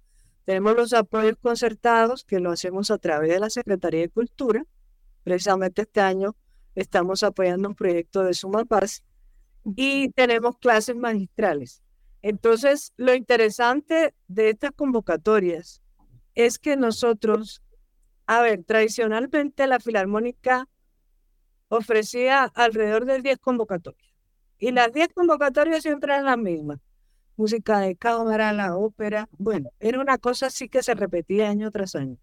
tenemos 0.49 0.76
los 0.76 0.95
apoyos 0.95 1.37
concertados 1.43 2.25
que 2.25 2.40
lo 2.40 2.50
hacemos 2.50 2.90
a 2.90 2.97
través 2.97 3.28
de 3.28 3.38
la 3.38 3.50
Secretaría 3.50 4.00
de 4.00 4.09
Cultura. 4.09 4.64
Precisamente 5.23 5.83
este 5.83 6.00
año 6.00 6.37
estamos 6.75 7.23
apoyando 7.23 7.69
un 7.69 7.75
proyecto 7.75 8.25
de 8.25 8.33
Suma 8.33 8.64
Paz 8.64 9.05
y 9.76 10.09
tenemos 10.12 10.57
clases 10.57 10.97
magistrales. 10.97 11.83
Entonces, 12.23 12.95
lo 12.97 13.12
interesante 13.14 14.14
de 14.26 14.49
estas 14.49 14.71
convocatorias 14.71 15.83
es 16.35 16.59
que 16.59 16.78
nosotros, 16.78 17.62
a 18.25 18.40
ver, 18.40 18.64
tradicionalmente 18.64 19.67
la 19.67 19.81
Filarmónica 19.81 20.67
ofrecía 21.69 22.45
alrededor 22.45 23.05
de 23.05 23.21
10 23.21 23.38
convocatorias. 23.40 24.14
Y 24.59 24.73
las 24.73 24.95
10 24.95 25.09
convocatorias 25.12 25.83
siempre 25.83 26.14
eran 26.14 26.25
las 26.25 26.38
mismas 26.38 26.78
música 27.38 27.78
de 27.78 27.97
cámara, 27.97 28.52
la 28.52 28.76
ópera. 28.76 29.28
Bueno, 29.38 29.71
era 29.78 30.00
una 30.00 30.18
cosa 30.18 30.47
así 30.47 30.68
que 30.68 30.83
se 30.83 30.95
repetía 30.95 31.49
año 31.49 31.71
tras 31.71 31.95
año. 31.95 32.18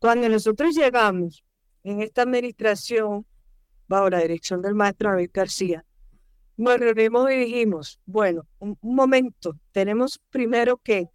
Cuando 0.00 0.28
nosotros 0.28 0.74
llegamos 0.74 1.44
en 1.84 2.02
esta 2.02 2.22
administración, 2.22 3.24
bajo 3.86 4.10
la 4.10 4.18
dirección 4.18 4.60
del 4.60 4.74
maestro 4.74 5.10
David 5.10 5.30
García, 5.32 5.84
nos 6.56 6.78
reunimos 6.78 7.30
y 7.30 7.36
dijimos, 7.36 8.00
bueno, 8.06 8.46
un, 8.58 8.76
momento, 8.82 9.56
tenemos 9.72 10.20
primero 10.30 10.78
que 10.78 11.08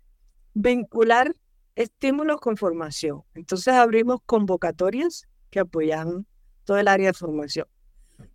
vincular 0.53 1.35
estímulos 1.75 2.39
con 2.39 2.55
formación. 2.55 3.21
Entonces 3.33 3.73
abrimos 3.73 4.21
convocatorias 4.25 5.27
que 5.49 5.59
apoyan 5.59 6.25
todo 6.63 6.77
el 6.77 6.87
área 6.87 7.07
de 7.07 7.13
formación. 7.13 7.67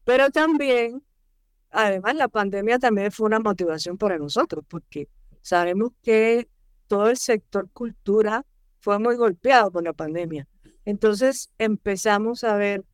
Pero 0.04 0.30
también 0.30 1.02
además 1.70 2.16
la 2.16 2.28
pandemia 2.28 2.78
también 2.78 3.12
fue 3.12 3.26
una 3.26 3.40
motivación 3.40 3.98
para 3.98 4.18
nosotros, 4.18 4.64
porque 4.68 5.08
sabemos 5.42 5.92
que 6.02 6.48
todo 6.86 7.08
el 7.08 7.16
sector 7.16 7.68
cultura 7.72 8.44
fue 8.80 8.98
muy 8.98 9.16
golpeado 9.16 9.70
por 9.70 9.84
la 9.84 9.92
pandemia. 9.92 10.48
Entonces 10.84 11.50
empezamos 11.58 12.44
a 12.44 12.56
ver 12.56 12.84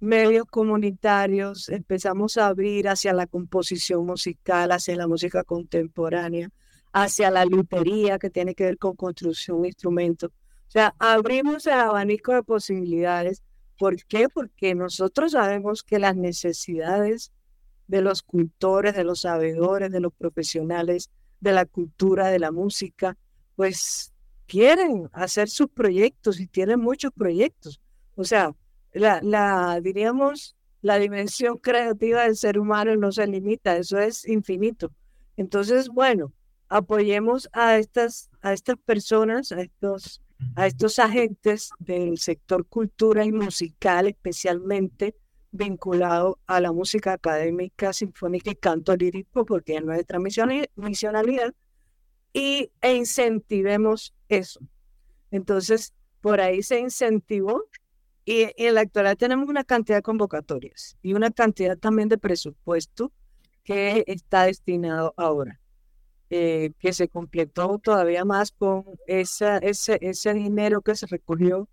medios 0.00 0.44
comunitarios, 0.46 1.68
empezamos 1.68 2.36
a 2.36 2.48
abrir 2.48 2.88
hacia 2.88 3.12
la 3.12 3.26
composición 3.26 4.04
musical, 4.04 4.72
hacia 4.72 4.96
la 4.96 5.06
música 5.06 5.42
contemporánea, 5.42 6.50
hacia 6.92 7.30
la 7.30 7.44
lutería 7.44 8.18
que 8.18 8.30
tiene 8.30 8.54
que 8.54 8.64
ver 8.64 8.78
con 8.78 8.94
construcción 8.94 9.62
de 9.62 9.68
instrumentos. 9.68 10.30
O 10.30 10.70
sea, 10.70 10.94
abrimos 10.98 11.66
el 11.66 11.74
abanico 11.74 12.32
de 12.32 12.42
posibilidades. 12.42 13.42
¿Por 13.78 13.96
qué? 14.04 14.28
Porque 14.28 14.74
nosotros 14.74 15.32
sabemos 15.32 15.82
que 15.82 15.98
las 15.98 16.16
necesidades 16.16 17.32
de 17.86 18.00
los 18.00 18.22
cultores, 18.22 18.94
de 18.94 19.04
los 19.04 19.20
sabedores, 19.20 19.90
de 19.90 20.00
los 20.00 20.12
profesionales 20.12 21.10
de 21.40 21.52
la 21.52 21.66
cultura, 21.66 22.28
de 22.28 22.38
la 22.38 22.50
música, 22.50 23.16
pues 23.54 24.12
quieren 24.46 25.08
hacer 25.12 25.48
sus 25.48 25.68
proyectos 25.68 26.40
y 26.40 26.46
tienen 26.46 26.80
muchos 26.80 27.12
proyectos. 27.12 27.80
O 28.14 28.24
sea, 28.24 28.54
la, 28.92 29.20
la, 29.22 29.80
diríamos, 29.82 30.56
la 30.80 30.98
dimensión 30.98 31.58
creativa 31.58 32.22
del 32.22 32.36
ser 32.36 32.58
humano 32.58 32.96
no 32.96 33.12
se 33.12 33.26
limita, 33.26 33.76
eso 33.76 33.98
es 33.98 34.26
infinito. 34.26 34.90
Entonces, 35.36 35.88
bueno, 35.88 36.32
apoyemos 36.68 37.48
a 37.52 37.76
estas, 37.76 38.30
a 38.40 38.52
estas 38.52 38.76
personas, 38.78 39.52
a 39.52 39.60
estos 39.60 40.22
a 40.54 40.66
estos 40.66 40.98
agentes 40.98 41.70
del 41.78 42.18
sector 42.18 42.66
cultura 42.66 43.24
y 43.24 43.32
musical, 43.32 44.06
especialmente 44.06 45.14
vinculado 45.56 46.38
a 46.46 46.60
la 46.60 46.72
música 46.72 47.12
académica, 47.14 47.92
sinfónica 47.92 48.50
y 48.50 48.56
canto 48.56 48.96
lírico, 48.96 49.44
porque 49.44 49.76
es 49.76 49.84
nuestra 49.84 50.18
misionalidad, 50.18 51.54
y, 52.32 52.70
e 52.80 52.94
incentivemos 52.94 54.14
eso. 54.28 54.60
Entonces, 55.30 55.94
por 56.20 56.40
ahí 56.40 56.62
se 56.62 56.80
incentivó 56.80 57.64
y 58.24 58.48
en 58.56 58.74
la 58.74 58.82
actualidad 58.82 59.16
tenemos 59.16 59.48
una 59.48 59.64
cantidad 59.64 59.98
de 59.98 60.02
convocatorias 60.02 60.96
y 61.02 61.14
una 61.14 61.30
cantidad 61.30 61.78
también 61.78 62.08
de 62.08 62.18
presupuesto 62.18 63.12
que 63.64 64.04
está 64.06 64.44
destinado 64.44 65.14
ahora. 65.16 65.60
Eh, 66.28 66.72
que 66.80 66.92
se 66.92 67.08
completó 67.08 67.78
todavía 67.78 68.24
más 68.24 68.50
con 68.50 68.84
esa, 69.06 69.58
ese, 69.58 69.98
ese 70.00 70.34
dinero 70.34 70.82
que 70.82 70.96
se 70.96 71.06
recogió 71.06 71.68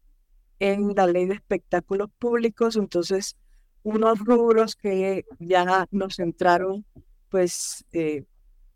en 0.59 0.93
la 0.95 1.07
ley 1.07 1.25
de 1.25 1.33
espectáculos 1.33 2.11
públicos. 2.19 2.75
Entonces, 2.75 3.35
unos 3.83 4.19
rubros 4.19 4.75
que 4.75 5.25
ya 5.39 5.87
nos 5.91 6.19
entraron 6.19 6.85
pues 7.29 7.85
eh, 7.91 8.25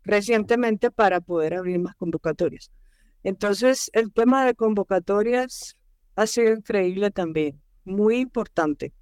recientemente 0.04 0.90
para 0.90 1.20
poder 1.20 1.54
abrir 1.54 1.78
más 1.78 1.94
convocatorias. 1.96 2.70
Entonces, 3.22 3.90
el 3.94 4.12
tema 4.12 4.44
de 4.44 4.54
convocatorias 4.54 5.76
ha 6.16 6.26
sido 6.26 6.52
increíble 6.52 7.10
también, 7.10 7.60
muy 7.84 8.18
importante. 8.18 8.92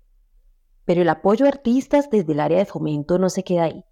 Pero 0.85 1.03
el 1.03 1.09
apoyo 1.09 1.47
a 1.47 1.49
artistas 1.49 2.11
desde 2.11 2.33
el 2.33 2.41
área 2.41 2.59
de 2.59 2.67
fomento 2.67 3.19
no 3.19 3.31
se 3.31 3.45
queda 3.45 3.65
ahí. 3.65 3.85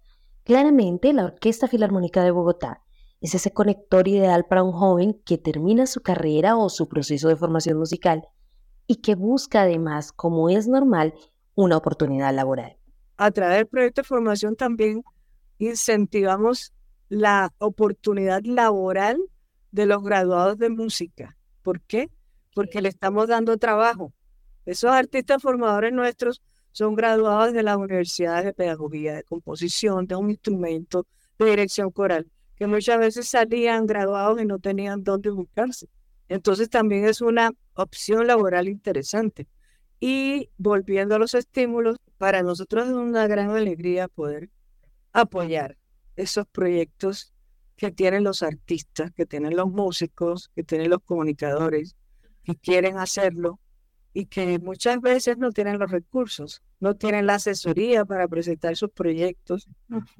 Claramente, 0.43 1.11
la 1.13 1.25
Orquesta 1.25 1.67
Filarmónica 1.67 2.23
de 2.23 2.31
Bogotá 2.31 2.81
es 3.21 3.33
ese 3.33 3.51
conector 3.51 4.07
ideal 4.07 4.45
para 4.45 4.63
un 4.63 4.71
joven 4.71 5.19
que 5.25 5.37
termina 5.37 5.87
su 5.87 6.01
carrera 6.01 6.57
o 6.57 6.69
su 6.69 6.87
proceso 6.87 7.27
de 7.27 7.35
formación 7.35 7.77
musical 7.77 8.27
y 8.87 8.97
que 8.97 9.15
busca 9.15 9.63
además, 9.63 10.11
como 10.11 10.49
es 10.49 10.67
normal, 10.67 11.15
una 11.55 11.77
oportunidad 11.77 12.33
laboral. 12.33 12.77
A 13.17 13.31
través 13.31 13.57
del 13.57 13.67
proyecto 13.67 14.01
de 14.01 14.07
formación 14.07 14.55
también 14.55 15.03
incentivamos 15.57 16.73
la 17.07 17.53
oportunidad 17.59 18.41
laboral 18.43 19.17
de 19.71 19.85
los 19.85 20.03
graduados 20.03 20.57
de 20.57 20.69
música. 20.69 21.37
¿Por 21.61 21.81
qué? 21.81 22.09
Porque 22.53 22.81
le 22.81 22.89
estamos 22.89 23.27
dando 23.27 23.57
trabajo. 23.57 24.13
Esos 24.65 24.91
artistas 24.91 25.41
formadores 25.41 25.93
nuestros 25.93 26.41
son 26.71 26.95
graduados 26.95 27.53
de 27.53 27.63
las 27.63 27.77
universidades 27.77 28.45
de 28.45 28.53
pedagogía, 28.53 29.13
de 29.13 29.23
composición, 29.23 30.07
de 30.07 30.15
un 30.15 30.29
instrumento, 30.29 31.07
de 31.39 31.45
dirección 31.45 31.91
coral, 31.91 32.29
que 32.55 32.67
muchas 32.67 32.99
veces 32.99 33.29
salían 33.29 33.85
graduados 33.85 34.41
y 34.41 34.45
no 34.45 34.59
tenían 34.59 35.03
dónde 35.03 35.29
buscarse. 35.29 35.87
Entonces 36.27 36.69
también 36.69 37.05
es 37.05 37.21
una 37.21 37.51
opción 37.75 38.27
laboral 38.27 38.67
interesante. 38.67 39.47
Y 40.07 40.51
volviendo 40.59 41.15
a 41.15 41.17
los 41.17 41.33
estímulos, 41.33 41.97
para 42.19 42.43
nosotros 42.43 42.85
es 42.85 42.93
una 42.93 43.25
gran 43.25 43.49
alegría 43.49 44.07
poder 44.07 44.51
apoyar 45.13 45.79
esos 46.15 46.45
proyectos 46.45 47.33
que 47.75 47.89
tienen 47.89 48.23
los 48.23 48.43
artistas, 48.43 49.11
que 49.13 49.25
tienen 49.25 49.55
los 49.55 49.71
músicos, 49.71 50.51
que 50.53 50.63
tienen 50.63 50.91
los 50.91 50.99
comunicadores, 51.03 51.95
que 52.43 52.53
quieren 52.53 52.99
hacerlo 52.99 53.59
y 54.13 54.27
que 54.27 54.59
muchas 54.59 55.01
veces 55.01 55.39
no 55.39 55.51
tienen 55.51 55.79
los 55.79 55.89
recursos, 55.89 56.61
no 56.79 56.93
tienen 56.93 57.25
la 57.25 57.35
asesoría 57.35 58.05
para 58.05 58.27
presentar 58.27 58.77
sus 58.77 58.91
proyectos, 58.91 59.67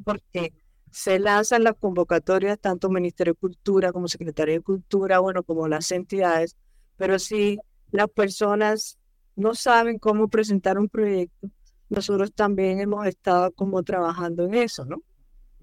porque 0.04 0.52
se 0.90 1.20
lanzan 1.20 1.64
las 1.64 1.76
convocatorias 1.76 2.58
tanto 2.58 2.90
Ministerio 2.90 3.34
de 3.34 3.40
Cultura 3.40 3.92
como 3.92 4.08
Secretaría 4.08 4.56
de 4.56 4.62
Cultura, 4.62 5.20
bueno, 5.20 5.44
como 5.44 5.68
las 5.68 5.92
entidades, 5.92 6.58
pero 6.98 7.20
si 7.20 7.60
las 7.92 8.10
personas 8.10 8.98
no 9.36 9.54
saben 9.54 10.00
cómo 10.00 10.28
presentar 10.28 10.78
un 10.78 10.90
proyecto, 10.90 11.50
nosotros 11.90 12.34
también 12.34 12.80
hemos 12.80 13.06
estado 13.06 13.52
como 13.52 13.84
trabajando 13.84 14.46
en 14.46 14.56
eso, 14.56 14.86
¿no? 14.86 14.98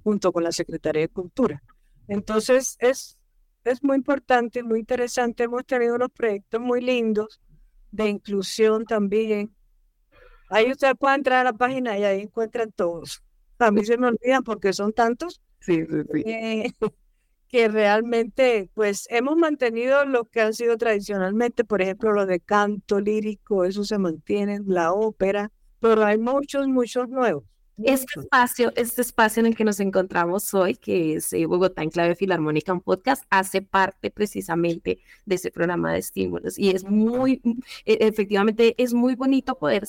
Junto 0.04 0.32
con 0.32 0.44
la 0.44 0.52
Secretaría 0.52 1.02
de 1.02 1.08
Cultura. 1.08 1.62
Entonces, 2.08 2.76
es, 2.80 3.18
es 3.64 3.82
muy 3.82 3.96
importante, 3.96 4.62
muy 4.62 4.80
interesante. 4.80 5.44
Hemos 5.44 5.64
tenido 5.64 5.94
unos 5.94 6.10
proyectos 6.10 6.60
muy 6.60 6.80
lindos 6.80 7.40
de 7.90 8.08
inclusión 8.08 8.84
también. 8.84 9.54
Ahí 10.48 10.70
usted 10.70 10.96
puede 10.96 11.16
entrar 11.16 11.40
a 11.40 11.50
la 11.50 11.52
página 11.52 11.98
y 11.98 12.04
ahí 12.04 12.20
encuentran 12.22 12.72
todos. 12.72 13.22
A 13.58 13.70
mí 13.70 13.84
se 13.84 13.96
me 13.96 14.08
olvidan 14.08 14.42
porque 14.42 14.72
son 14.72 14.92
tantos 14.92 15.40
sí, 15.60 15.84
sí, 15.86 16.02
sí. 16.12 16.22
Eh, 16.26 16.72
que 17.52 17.68
realmente 17.68 18.70
pues 18.72 19.06
hemos 19.10 19.36
mantenido 19.36 20.06
lo 20.06 20.24
que 20.24 20.40
han 20.40 20.54
sido 20.54 20.78
tradicionalmente, 20.78 21.64
por 21.64 21.82
ejemplo, 21.82 22.12
lo 22.12 22.24
de 22.24 22.40
canto 22.40 22.98
lírico, 22.98 23.66
eso 23.66 23.84
se 23.84 23.98
mantiene, 23.98 24.60
la 24.64 24.92
ópera, 24.94 25.52
pero 25.78 26.02
hay 26.02 26.16
muchos, 26.16 26.66
muchos 26.66 27.10
nuevos. 27.10 27.44
Este 27.84 28.20
espacio, 28.20 28.72
este 28.74 29.02
espacio 29.02 29.40
en 29.40 29.46
el 29.46 29.56
que 29.56 29.64
nos 29.64 29.80
encontramos 29.80 30.54
hoy, 30.54 30.76
que 30.76 31.14
es 31.14 31.32
eh, 31.34 31.44
Bogotá 31.44 31.82
en 31.82 31.90
clave 31.90 32.14
filarmónica, 32.14 32.72
un 32.72 32.80
podcast, 32.80 33.24
hace 33.28 33.60
parte 33.60 34.10
precisamente 34.10 35.00
de 35.26 35.34
ese 35.34 35.50
programa 35.50 35.92
de 35.92 35.98
estímulos 35.98 36.58
y 36.58 36.70
es 36.70 36.84
muy, 36.84 37.42
e, 37.84 37.98
efectivamente, 38.00 38.74
es 38.78 38.94
muy 38.94 39.14
bonito 39.14 39.58
poder 39.58 39.84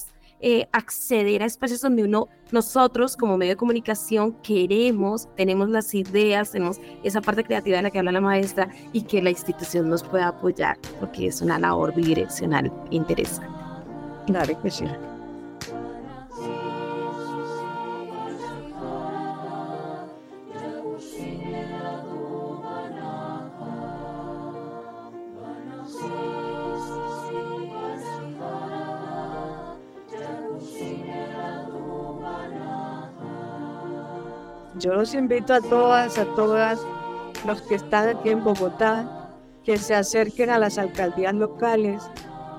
eh, 0.45 0.67
acceder 0.73 1.41
a 1.41 1.45
espacios 1.45 1.79
donde 1.79 2.03
uno, 2.03 2.27
nosotros 2.51 3.15
como 3.15 3.37
medio 3.37 3.53
de 3.53 3.55
comunicación 3.55 4.33
queremos, 4.41 5.29
tenemos 5.37 5.69
las 5.69 5.93
ideas, 5.95 6.51
tenemos 6.51 6.81
esa 7.01 7.21
parte 7.21 7.45
creativa 7.45 7.77
de 7.77 7.83
la 7.83 7.89
que 7.89 7.99
habla 7.99 8.11
la 8.11 8.19
maestra 8.19 8.69
y 8.91 9.03
que 9.03 9.21
la 9.21 9.29
institución 9.29 9.87
nos 9.87 10.03
pueda 10.03 10.27
apoyar, 10.27 10.77
porque 10.99 11.27
es 11.27 11.41
una 11.41 11.57
labor 11.57 11.95
bidireccional 11.95 12.69
interesante. 12.91 13.47
Claro 14.27 14.61
que 14.61 14.69
sí. 14.69 14.85
Yo 34.83 34.95
los 34.95 35.13
invito 35.13 35.53
a 35.53 35.61
todas, 35.61 36.17
a 36.17 36.25
todas 36.35 36.85
los 37.47 37.61
que 37.61 37.75
están 37.75 38.09
aquí 38.09 38.31
en 38.31 38.43
Bogotá, 38.43 39.29
que 39.63 39.77
se 39.77 39.95
acerquen 39.95 40.49
a 40.49 40.59
las 40.59 40.77
alcaldías 40.77 41.33
locales, 41.33 42.03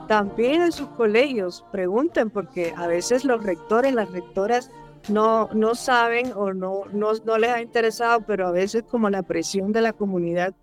también 0.09 0.63
en 0.63 0.73
sus 0.73 0.89
colegios, 0.89 1.67
pregunten, 1.71 2.31
porque 2.31 2.73
a 2.79 2.87
veces 2.87 3.27
los 3.27 3.45
rectores, 3.45 3.93
las 3.93 4.11
rectoras 4.11 4.71
no, 5.11 5.51
no 5.53 5.75
saben 5.75 6.33
o 6.35 6.55
no, 6.55 6.87
no, 6.95 7.13
no 7.27 7.37
les 7.37 7.51
ha 7.51 7.61
interesado, 7.61 8.23
pero 8.23 8.49
a 8.49 8.53
veces 8.53 8.85
como 8.85 9.11
la 9.11 9.23
presión 9.23 9.73
de 9.73 9.83
la 9.83 9.93
comunidad 9.93 10.55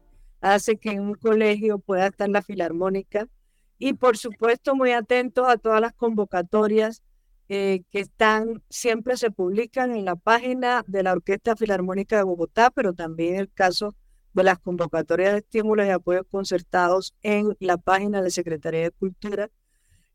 hace 0.41 0.77
que 0.77 0.89
en 0.89 1.01
un 1.01 1.13
colegio 1.13 1.77
pueda 1.77 2.07
estar 2.07 2.27
la 2.27 2.41
filarmónica. 2.41 3.27
Y 3.77 3.93
por 3.93 4.17
supuesto, 4.17 4.73
muy 4.73 4.93
atentos 4.93 5.47
a 5.47 5.57
todas 5.57 5.79
las 5.79 5.93
convocatorias 5.93 7.03
eh, 7.53 7.83
que 7.91 7.99
están, 7.99 8.63
siempre 8.69 9.17
se 9.17 9.29
publican 9.29 9.91
en 9.93 10.05
la 10.05 10.15
página 10.15 10.85
de 10.87 11.03
la 11.03 11.11
Orquesta 11.11 11.57
Filarmónica 11.57 12.15
de 12.15 12.23
Bogotá, 12.23 12.71
pero 12.71 12.93
también 12.93 13.35
el 13.35 13.51
caso 13.51 13.93
de 14.31 14.45
las 14.45 14.57
convocatorias 14.59 15.33
de 15.33 15.39
estímulos 15.39 15.85
y 15.85 15.89
apoyos 15.89 16.23
concertados 16.31 17.13
en 17.23 17.57
la 17.59 17.75
página 17.75 18.21
de 18.21 18.31
Secretaría 18.31 18.83
de 18.83 18.91
Cultura. 18.91 19.49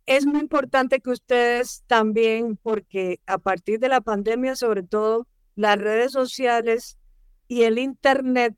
Es 0.06 0.24
muy 0.24 0.40
importante 0.40 1.00
que 1.00 1.10
ustedes 1.10 1.84
también, 1.86 2.56
porque 2.56 3.20
a 3.26 3.36
partir 3.36 3.80
de 3.80 3.90
la 3.90 4.00
pandemia, 4.00 4.56
sobre 4.56 4.82
todo, 4.82 5.28
las 5.56 5.76
redes 5.76 6.12
sociales 6.12 6.96
y 7.48 7.64
el 7.64 7.78
Internet 7.78 8.56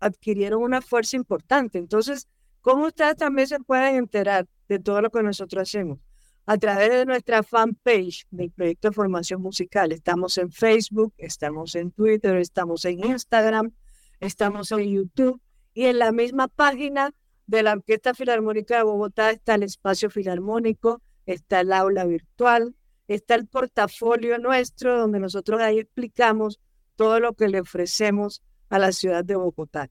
adquirieron 0.00 0.62
una 0.62 0.80
fuerza 0.80 1.16
importante. 1.16 1.76
Entonces, 1.76 2.26
¿cómo 2.62 2.86
ustedes 2.86 3.16
también 3.16 3.48
se 3.48 3.60
pueden 3.60 3.96
enterar 3.96 4.46
de 4.66 4.78
todo 4.78 5.02
lo 5.02 5.10
que 5.10 5.22
nosotros 5.22 5.64
hacemos? 5.64 5.98
A 6.46 6.58
través 6.58 6.90
de 6.90 7.06
nuestra 7.06 7.42
fanpage 7.42 8.26
del 8.30 8.50
proyecto 8.50 8.88
de 8.88 8.94
formación 8.94 9.40
musical. 9.40 9.92
Estamos 9.92 10.36
en 10.38 10.50
Facebook, 10.50 11.14
estamos 11.16 11.74
en 11.74 11.90
Twitter, 11.90 12.36
estamos 12.36 12.84
en 12.84 13.04
Instagram, 13.04 13.72
estamos 14.20 14.70
en 14.72 14.90
YouTube 14.90 15.40
y 15.72 15.86
en 15.86 15.98
la 15.98 16.12
misma 16.12 16.48
página 16.48 17.12
de 17.46 17.62
la 17.62 17.72
Orquesta 17.72 18.14
Filarmónica 18.14 18.76
de 18.76 18.84
Bogotá 18.84 19.30
está 19.30 19.54
el 19.54 19.64
espacio 19.64 20.10
filarmónico, 20.10 21.02
está 21.26 21.60
el 21.60 21.72
aula 21.72 22.04
virtual, 22.04 22.74
está 23.08 23.34
el 23.34 23.46
portafolio 23.46 24.38
nuestro 24.38 24.98
donde 24.98 25.20
nosotros 25.20 25.60
ahí 25.60 25.78
explicamos 25.78 26.60
todo 26.96 27.20
lo 27.20 27.34
que 27.34 27.48
le 27.48 27.60
ofrecemos 27.60 28.42
a 28.68 28.78
la 28.78 28.92
ciudad 28.92 29.24
de 29.24 29.36
Bogotá, 29.36 29.90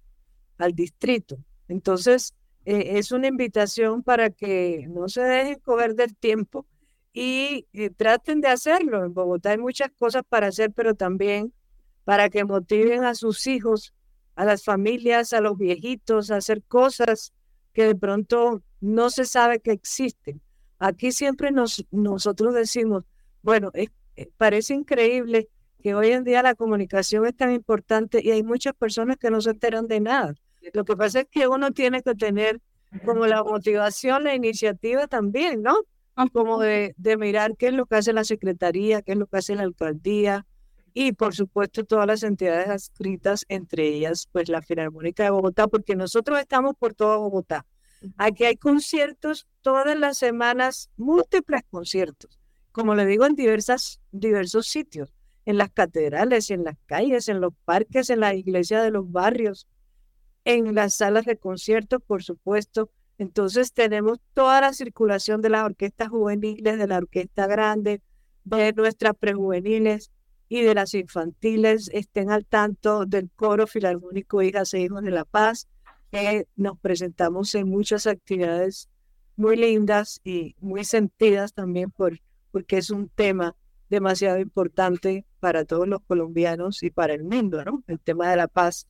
al 0.58 0.74
distrito. 0.74 1.38
Entonces, 1.68 2.34
eh, 2.66 2.98
es 2.98 3.12
una 3.12 3.28
invitación 3.28 4.04
para 4.04 4.30
que 4.30 4.86
no 4.90 5.10
se 5.10 5.22
dejen 5.22 5.60
coger 5.60 5.96
del 5.96 6.16
tiempo 6.16 6.66
y, 7.14 7.68
y, 7.72 7.90
traten 7.90 8.42
de 8.42 8.48
hacerlo. 8.48 9.04
En 9.06 9.14
Bogotá 9.14 9.52
hay 9.52 9.58
muchas 9.58 9.92
cosas 9.98 10.24
para 10.28 10.48
hacer, 10.48 10.72
pero 10.72 10.96
también 10.96 11.54
para 12.04 12.30
que 12.30 12.44
motiven 12.44 13.04
a 13.04 13.16
sus 13.16 13.48
hijos, 13.48 13.94
a 14.36 14.46
las 14.46 14.64
familias, 14.64 15.34
a 15.34 15.42
los 15.42 15.58
viejitos 15.58 16.32
a 16.32 16.38
hacer 16.38 16.64
cosas 16.64 17.34
que 17.74 17.86
de 17.86 17.96
pronto 17.96 18.62
no 18.82 19.10
se 19.10 19.26
sabe 19.26 19.60
que 19.60 19.72
existen. 19.72 20.42
Aquí 20.80 21.12
siempre 21.12 21.52
nos, 21.52 21.86
nosotros 21.92 22.54
decimos, 22.54 23.04
bueno, 23.42 23.72
eh, 23.74 23.88
parece 24.38 24.74
increíble 24.74 25.50
que 25.82 25.96
hoy 25.96 26.12
en 26.12 26.24
día 26.24 26.44
la 26.44 26.56
comunicación 26.56 27.26
es 27.26 27.36
tan 27.36 27.52
importante 27.52 28.22
y 28.24 28.32
hay 28.32 28.44
muchas 28.44 28.74
personas 28.74 29.18
que 29.18 29.30
no 29.30 29.42
se 29.42 29.52
enteran 29.52 29.88
de 29.88 30.00
nada. 30.00 30.34
Lo 30.74 30.86
que 30.86 30.96
pasa 30.96 31.22
es 31.22 31.28
que 31.30 31.48
uno 31.48 31.72
tiene 31.72 32.02
que 32.02 32.16
tener 32.16 32.62
como 33.06 33.26
la 33.26 33.44
motivación, 33.44 34.24
la 34.24 34.36
iniciativa 34.36 35.08
también, 35.08 35.62
¿no? 35.62 35.76
Como 36.32 36.60
de, 36.60 36.94
de 36.98 37.18
mirar 37.18 37.58
qué 37.58 37.68
es 37.68 37.74
lo 37.74 37.86
que 37.86 37.96
hace 37.96 38.14
la 38.14 38.24
Secretaría, 38.24 39.02
qué 39.02 39.14
es 39.14 39.18
lo 39.18 39.26
que 39.28 39.38
hace 39.38 39.56
la 39.56 39.64
alcaldía 39.64 40.46
y 40.94 41.14
por 41.14 41.34
supuesto 41.34 41.84
todas 41.84 42.06
las 42.06 42.24
entidades 42.24 42.70
adscritas, 42.70 43.46
entre 43.50 43.88
ellas 43.88 44.30
pues 44.32 44.48
la 44.48 44.62
Filarmónica 44.62 45.24
de 45.24 45.32
Bogotá, 45.32 45.68
porque 45.68 45.96
nosotros 45.96 46.40
estamos 46.40 46.76
por 46.78 46.94
toda 46.94 47.18
Bogotá. 47.18 47.66
Aquí 48.18 48.44
hay 48.44 48.58
conciertos 48.58 49.48
todas 49.62 49.98
las 49.98 50.18
semanas, 50.18 50.90
múltiples 50.98 51.62
conciertos, 51.70 52.40
como 52.72 52.96
le 52.96 53.06
digo, 53.06 53.26
en 53.26 53.36
diversas, 53.36 54.02
diversos 54.12 54.68
sitios 54.68 55.14
en 55.46 55.58
las 55.58 55.72
catedrales, 55.72 56.52
en 56.52 56.64
las 56.64 56.76
calles, 56.86 57.28
en 57.28 57.42
los 57.42 57.54
parques, 57.66 58.10
en 58.10 58.22
las 58.22 58.36
iglesias 58.36 58.84
de 58.84 58.92
los 58.92 59.12
barrios, 59.12 59.68
en 60.46 60.76
las 60.76 60.96
salas 60.96 61.26
de 61.26 61.38
conciertos, 61.38 62.02
por 62.06 62.24
supuesto. 62.24 62.90
Entonces 63.18 63.74
tenemos 63.74 64.20
toda 64.34 64.62
la 64.62 64.74
circulación 64.74 65.42
de 65.42 65.50
las 65.50 65.64
orquestas 65.64 66.10
juveniles, 66.10 66.78
de 66.78 66.88
la 66.88 66.98
orquesta 66.98 67.48
grande, 67.48 68.02
de 68.44 68.74
nuestras 68.74 69.14
prejuveniles 69.16 70.12
y 70.50 70.62
de 70.62 70.76
las 70.76 70.94
infantiles. 70.94 71.90
Estén 71.94 72.32
al 72.32 72.46
tanto 72.46 73.06
del 73.06 73.30
coro 73.36 73.68
filarmónico 73.68 74.42
Hijas 74.42 74.74
e 74.74 74.82
Hijos 74.82 75.04
de 75.04 75.12
la 75.12 75.26
Paz, 75.26 75.68
que 76.12 76.48
nos 76.56 76.78
presentamos 76.80 77.54
en 77.56 77.70
muchas 77.70 78.08
actividades 78.08 78.90
muy 79.36 79.56
lindas 79.56 80.22
y 80.24 80.56
muy 80.60 80.84
sentidas 80.84 81.54
también 81.54 81.90
por, 81.92 82.20
porque 82.52 82.78
es 82.78 82.90
un 82.90 83.10
tema 83.10 83.56
demasiado 83.90 84.40
importante 84.40 85.26
para 85.40 85.66
todos 85.66 85.88
los 85.88 86.02
colombianos 86.02 86.84
y 86.84 86.90
para 86.90 87.14
el 87.14 87.24
mundo, 87.24 87.64
¿no? 87.64 87.84
El 87.88 88.00
tema 88.00 88.30
de 88.30 88.38
la 88.38 88.48
paz. 88.48 88.88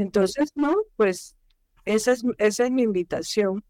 Entonces, 0.00 0.50
no, 0.54 0.74
pues 0.96 1.36
esa 1.84 2.12
es, 2.12 2.24
esa 2.38 2.64
es 2.64 2.70
mi 2.70 2.82
invitación. 2.82 3.64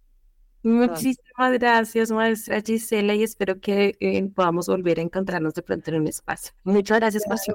Muchísimas 0.62 1.52
gracias, 1.52 2.10
maestra 2.10 2.62
Gisela, 2.62 3.14
y 3.14 3.22
espero 3.22 3.60
que 3.60 3.96
eh, 4.00 4.22
podamos 4.34 4.66
volver 4.66 4.98
a 4.98 5.02
encontrarnos 5.02 5.52
de 5.52 5.62
pronto 5.62 5.90
en 5.90 6.00
un 6.00 6.08
espacio. 6.08 6.54
Muchas 6.64 7.00
gracias 7.00 7.24
por 7.26 7.38
su 7.38 7.52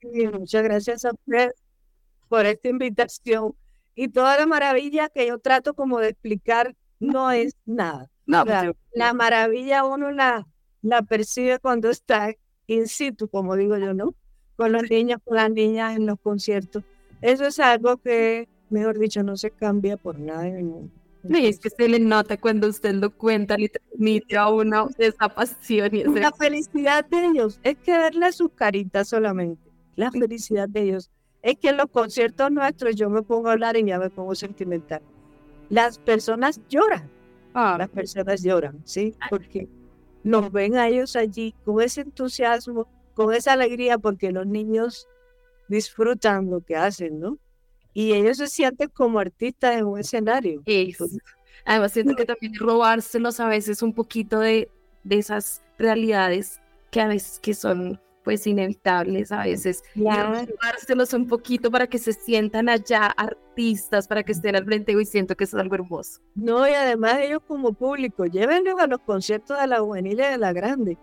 sí, 0.00 0.26
Muchas 0.28 0.62
gracias 0.62 1.04
a 1.04 1.10
usted 1.10 1.50
por 2.28 2.46
esta 2.46 2.68
invitación. 2.68 3.54
Y 3.94 4.08
toda 4.08 4.38
la 4.38 4.46
maravilla 4.46 5.10
que 5.10 5.26
yo 5.26 5.38
trato 5.38 5.74
como 5.74 6.00
de 6.00 6.08
explicar 6.08 6.74
no 6.98 7.30
es 7.30 7.54
nada. 7.66 8.10
No, 8.24 8.44
pues, 8.44 8.72
la 8.94 9.12
maravilla 9.12 9.84
uno 9.84 10.10
la, 10.10 10.46
la 10.80 11.02
percibe 11.02 11.58
cuando 11.58 11.90
está 11.90 12.32
in 12.66 12.88
situ, 12.88 13.28
como 13.28 13.54
digo 13.56 13.76
yo, 13.76 13.92
¿no? 13.92 14.14
Con 14.56 14.72
los 14.72 14.90
niños, 14.90 15.20
con 15.24 15.36
las 15.36 15.50
niñas 15.50 15.96
en 15.96 16.06
los 16.06 16.18
conciertos. 16.20 16.84
Eso 17.26 17.44
es 17.44 17.58
algo 17.58 17.96
que, 17.96 18.48
mejor 18.70 19.00
dicho, 19.00 19.20
no 19.24 19.36
se 19.36 19.50
cambia 19.50 19.96
por 19.96 20.16
nada 20.16 20.46
en 20.46 20.56
el 20.58 20.64
mundo. 20.64 20.92
Sí, 21.28 21.46
es 21.46 21.58
que 21.58 21.70
se 21.70 21.88
le 21.88 21.98
nota 21.98 22.36
cuando 22.36 22.68
usted 22.68 22.94
lo 22.94 23.10
cuenta, 23.10 23.56
le 23.56 23.68
transmite 23.68 24.36
a 24.36 24.48
uno 24.48 24.88
esa 24.96 25.28
pasión. 25.28 25.92
Y 25.92 26.04
La 26.04 26.30
felicidad 26.30 27.04
de 27.04 27.26
ellos 27.26 27.58
es 27.64 27.78
que 27.78 27.98
verle 27.98 28.30
sus 28.30 28.52
caritas 28.52 29.08
solamente. 29.08 29.60
La 29.96 30.12
felicidad 30.12 30.68
de 30.68 30.82
ellos 30.82 31.10
es 31.42 31.56
que 31.58 31.70
en 31.70 31.78
los 31.78 31.86
conciertos 31.90 32.52
nuestros 32.52 32.94
yo 32.94 33.10
me 33.10 33.22
pongo 33.22 33.48
a 33.48 33.54
hablar 33.54 33.76
y 33.76 33.84
ya 33.84 33.98
me 33.98 34.08
pongo 34.08 34.36
sentimental. 34.36 35.02
Las 35.68 35.98
personas 35.98 36.60
lloran. 36.68 37.10
Ah. 37.54 37.74
Las 37.76 37.88
personas 37.88 38.40
lloran, 38.40 38.82
¿sí? 38.84 39.16
Porque 39.30 39.68
nos 40.22 40.52
ven 40.52 40.76
a 40.76 40.86
ellos 40.86 41.16
allí 41.16 41.56
con 41.64 41.82
ese 41.82 42.02
entusiasmo, 42.02 42.86
con 43.14 43.34
esa 43.34 43.54
alegría, 43.54 43.98
porque 43.98 44.30
los 44.30 44.46
niños 44.46 45.08
disfrutan 45.68 46.50
lo 46.50 46.60
que 46.60 46.76
hacen, 46.76 47.20
¿no? 47.20 47.38
Y 47.92 48.12
ellos 48.12 48.36
se 48.36 48.46
sienten 48.48 48.90
como 48.90 49.18
artistas 49.18 49.76
en 49.76 49.86
un 49.86 49.98
escenario. 49.98 50.62
Además, 51.64 51.92
siento 51.92 52.14
que 52.14 52.26
también 52.26 52.54
robárselos 52.54 53.40
a 53.40 53.48
veces 53.48 53.82
un 53.82 53.94
poquito 53.94 54.40
de, 54.40 54.70
de 55.02 55.18
esas 55.18 55.62
realidades 55.78 56.60
que 56.90 57.00
a 57.00 57.08
veces 57.08 57.40
que 57.40 57.54
son 57.54 58.00
pues 58.26 58.44
inevitables 58.44 59.30
a 59.30 59.44
veces. 59.44 59.84
Claro. 59.94 60.44
Dárselos 60.60 61.12
un 61.14 61.28
poquito 61.28 61.70
para 61.70 61.86
que 61.86 61.96
se 61.96 62.12
sientan 62.12 62.68
allá 62.68 63.06
artistas, 63.06 64.08
para 64.08 64.24
que 64.24 64.32
estén 64.32 64.56
al 64.56 64.64
frente 64.64 64.90
y 64.90 65.04
siento 65.04 65.36
que 65.36 65.44
eso 65.44 65.56
es 65.56 65.62
algo 65.62 65.76
hermoso. 65.76 66.20
No, 66.34 66.68
y 66.68 66.72
además 66.72 67.18
ellos 67.20 67.40
como 67.46 67.72
público, 67.72 68.26
llévenlos 68.26 68.80
a 68.80 68.88
los 68.88 68.98
conciertos 68.98 69.60
de 69.60 69.68
la 69.68 69.78
juvenil 69.78 70.14
y 70.14 70.22
de 70.24 70.38
la 70.38 70.52
grande. 70.52 70.98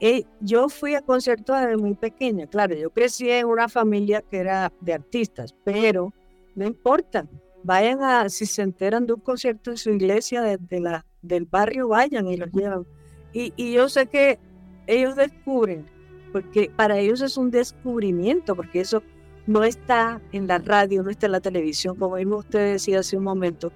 Eh, 0.00 0.24
yo 0.40 0.68
fui 0.68 0.94
a 0.94 1.02
conciertos 1.02 1.60
desde 1.60 1.76
muy 1.76 1.94
pequeña, 1.94 2.46
claro, 2.46 2.74
yo 2.74 2.90
crecí 2.90 3.30
en 3.30 3.46
una 3.46 3.68
familia 3.68 4.22
que 4.22 4.38
era 4.38 4.72
de 4.80 4.94
artistas, 4.94 5.54
pero 5.64 6.12
no 6.54 6.66
importa, 6.66 7.26
vayan 7.64 8.02
a, 8.02 8.28
si 8.28 8.46
se 8.46 8.62
enteran 8.62 9.06
de 9.06 9.14
un 9.14 9.20
concierto 9.20 9.72
en 9.72 9.76
su 9.76 9.90
iglesia 9.90 10.42
de, 10.42 10.80
la, 10.80 11.04
del 11.22 11.46
barrio, 11.46 11.88
vayan 11.88 12.28
y 12.28 12.36
los 12.36 12.50
llevan. 12.52 12.86
Y, 13.32 13.52
y 13.56 13.72
yo 13.72 13.88
sé 13.88 14.06
que 14.06 14.38
ellos 14.86 15.16
descubren 15.16 15.86
porque 16.32 16.70
para 16.74 16.98
ellos 16.98 17.20
es 17.20 17.36
un 17.36 17.50
descubrimiento, 17.50 18.54
porque 18.54 18.80
eso 18.80 19.02
no 19.46 19.64
está 19.64 20.20
en 20.32 20.46
la 20.46 20.58
radio, 20.58 21.02
no 21.02 21.10
está 21.10 21.26
en 21.26 21.32
la 21.32 21.40
televisión, 21.40 21.96
como 21.96 22.16
mismo 22.16 22.36
usted 22.36 22.72
decía 22.72 23.00
hace 23.00 23.16
un 23.16 23.24
momento. 23.24 23.72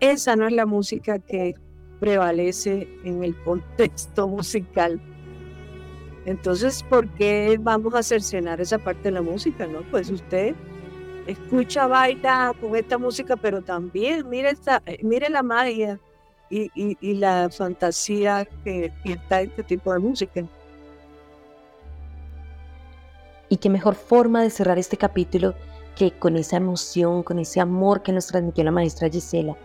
Esa 0.00 0.36
no 0.36 0.46
es 0.46 0.52
la 0.52 0.66
música 0.66 1.18
que 1.18 1.54
prevalece 2.00 2.88
en 3.04 3.24
el 3.24 3.34
contexto 3.42 4.28
musical. 4.28 5.00
Entonces, 6.26 6.82
¿por 6.82 7.08
qué 7.10 7.58
vamos 7.60 7.94
a 7.94 8.02
cercenar 8.02 8.60
esa 8.60 8.78
parte 8.78 9.02
de 9.02 9.10
la 9.12 9.22
música? 9.22 9.66
No, 9.66 9.82
pues 9.90 10.10
usted 10.10 10.54
escucha, 11.26 11.86
baila 11.86 12.54
con 12.60 12.74
esta 12.76 12.98
música, 12.98 13.36
pero 13.36 13.62
también 13.62 14.28
mire, 14.28 14.50
esta, 14.50 14.82
eh, 14.86 14.98
mire 15.02 15.28
la 15.28 15.42
magia 15.42 15.98
y, 16.50 17.14
la 17.14 17.50
fantasía 17.50 18.46
que, 18.62 18.92
que 19.02 19.12
está 19.12 19.40
este 19.40 19.62
tipo 19.62 19.92
de 19.92 19.98
música. 19.98 20.44
Y 23.48 23.56
qué 23.56 23.68
mejor 23.68 23.94
forma 23.94 24.42
de 24.42 24.50
cerrar 24.50 24.78
este 24.78 24.96
capítulo 24.96 25.54
que 25.96 26.12
con 26.12 26.36
esa 26.36 26.56
emoción, 26.56 27.22
con 27.22 27.38
ese 27.38 27.60
amor 27.60 28.02
que 28.02 28.12
nos 28.12 28.26
transmitió 28.26 28.64
la 28.64 28.70
maestra 28.70 29.08
Gisela. 29.08 29.56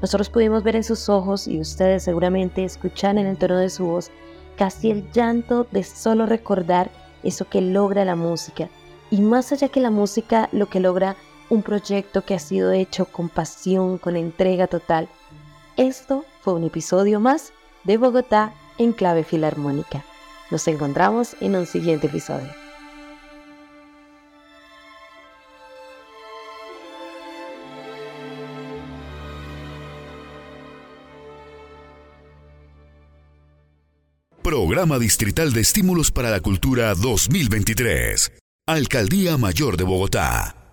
Nosotros 0.00 0.28
pudimos 0.28 0.62
ver 0.62 0.76
en 0.76 0.84
sus 0.84 1.08
ojos 1.08 1.48
y 1.48 1.60
ustedes 1.60 2.02
seguramente 2.02 2.64
escuchan 2.64 3.18
en 3.18 3.26
el 3.26 3.38
tono 3.38 3.58
de 3.58 3.70
su 3.70 3.86
voz 3.86 4.10
casi 4.56 4.90
el 4.90 5.10
llanto 5.12 5.66
de 5.70 5.82
solo 5.82 6.26
recordar 6.26 6.90
eso 7.22 7.46
que 7.46 7.60
logra 7.60 8.04
la 8.04 8.16
música. 8.16 8.68
Y 9.10 9.20
más 9.20 9.52
allá 9.52 9.68
que 9.68 9.80
la 9.80 9.90
música, 9.90 10.48
lo 10.52 10.66
que 10.66 10.80
logra 10.80 11.16
un 11.50 11.62
proyecto 11.62 12.22
que 12.22 12.34
ha 12.34 12.38
sido 12.38 12.72
hecho 12.72 13.06
con 13.06 13.28
pasión, 13.28 13.98
con 13.98 14.16
entrega 14.16 14.66
total. 14.66 15.08
Esto 15.76 16.24
fue 16.40 16.54
un 16.54 16.64
episodio 16.64 17.20
más 17.20 17.52
de 17.84 17.96
Bogotá 17.96 18.52
en 18.78 18.92
clave 18.92 19.24
filarmónica. 19.24 20.04
Nos 20.50 20.66
encontramos 20.68 21.36
en 21.40 21.56
un 21.56 21.66
siguiente 21.66 22.06
episodio. 22.06 22.63
Programa 34.54 35.00
Distrital 35.00 35.52
de 35.52 35.62
Estímulos 35.62 36.12
para 36.12 36.30
la 36.30 36.38
Cultura 36.38 36.94
2023. 36.94 38.30
Alcaldía 38.68 39.36
Mayor 39.36 39.76
de 39.76 39.82
Bogotá. 39.82 40.63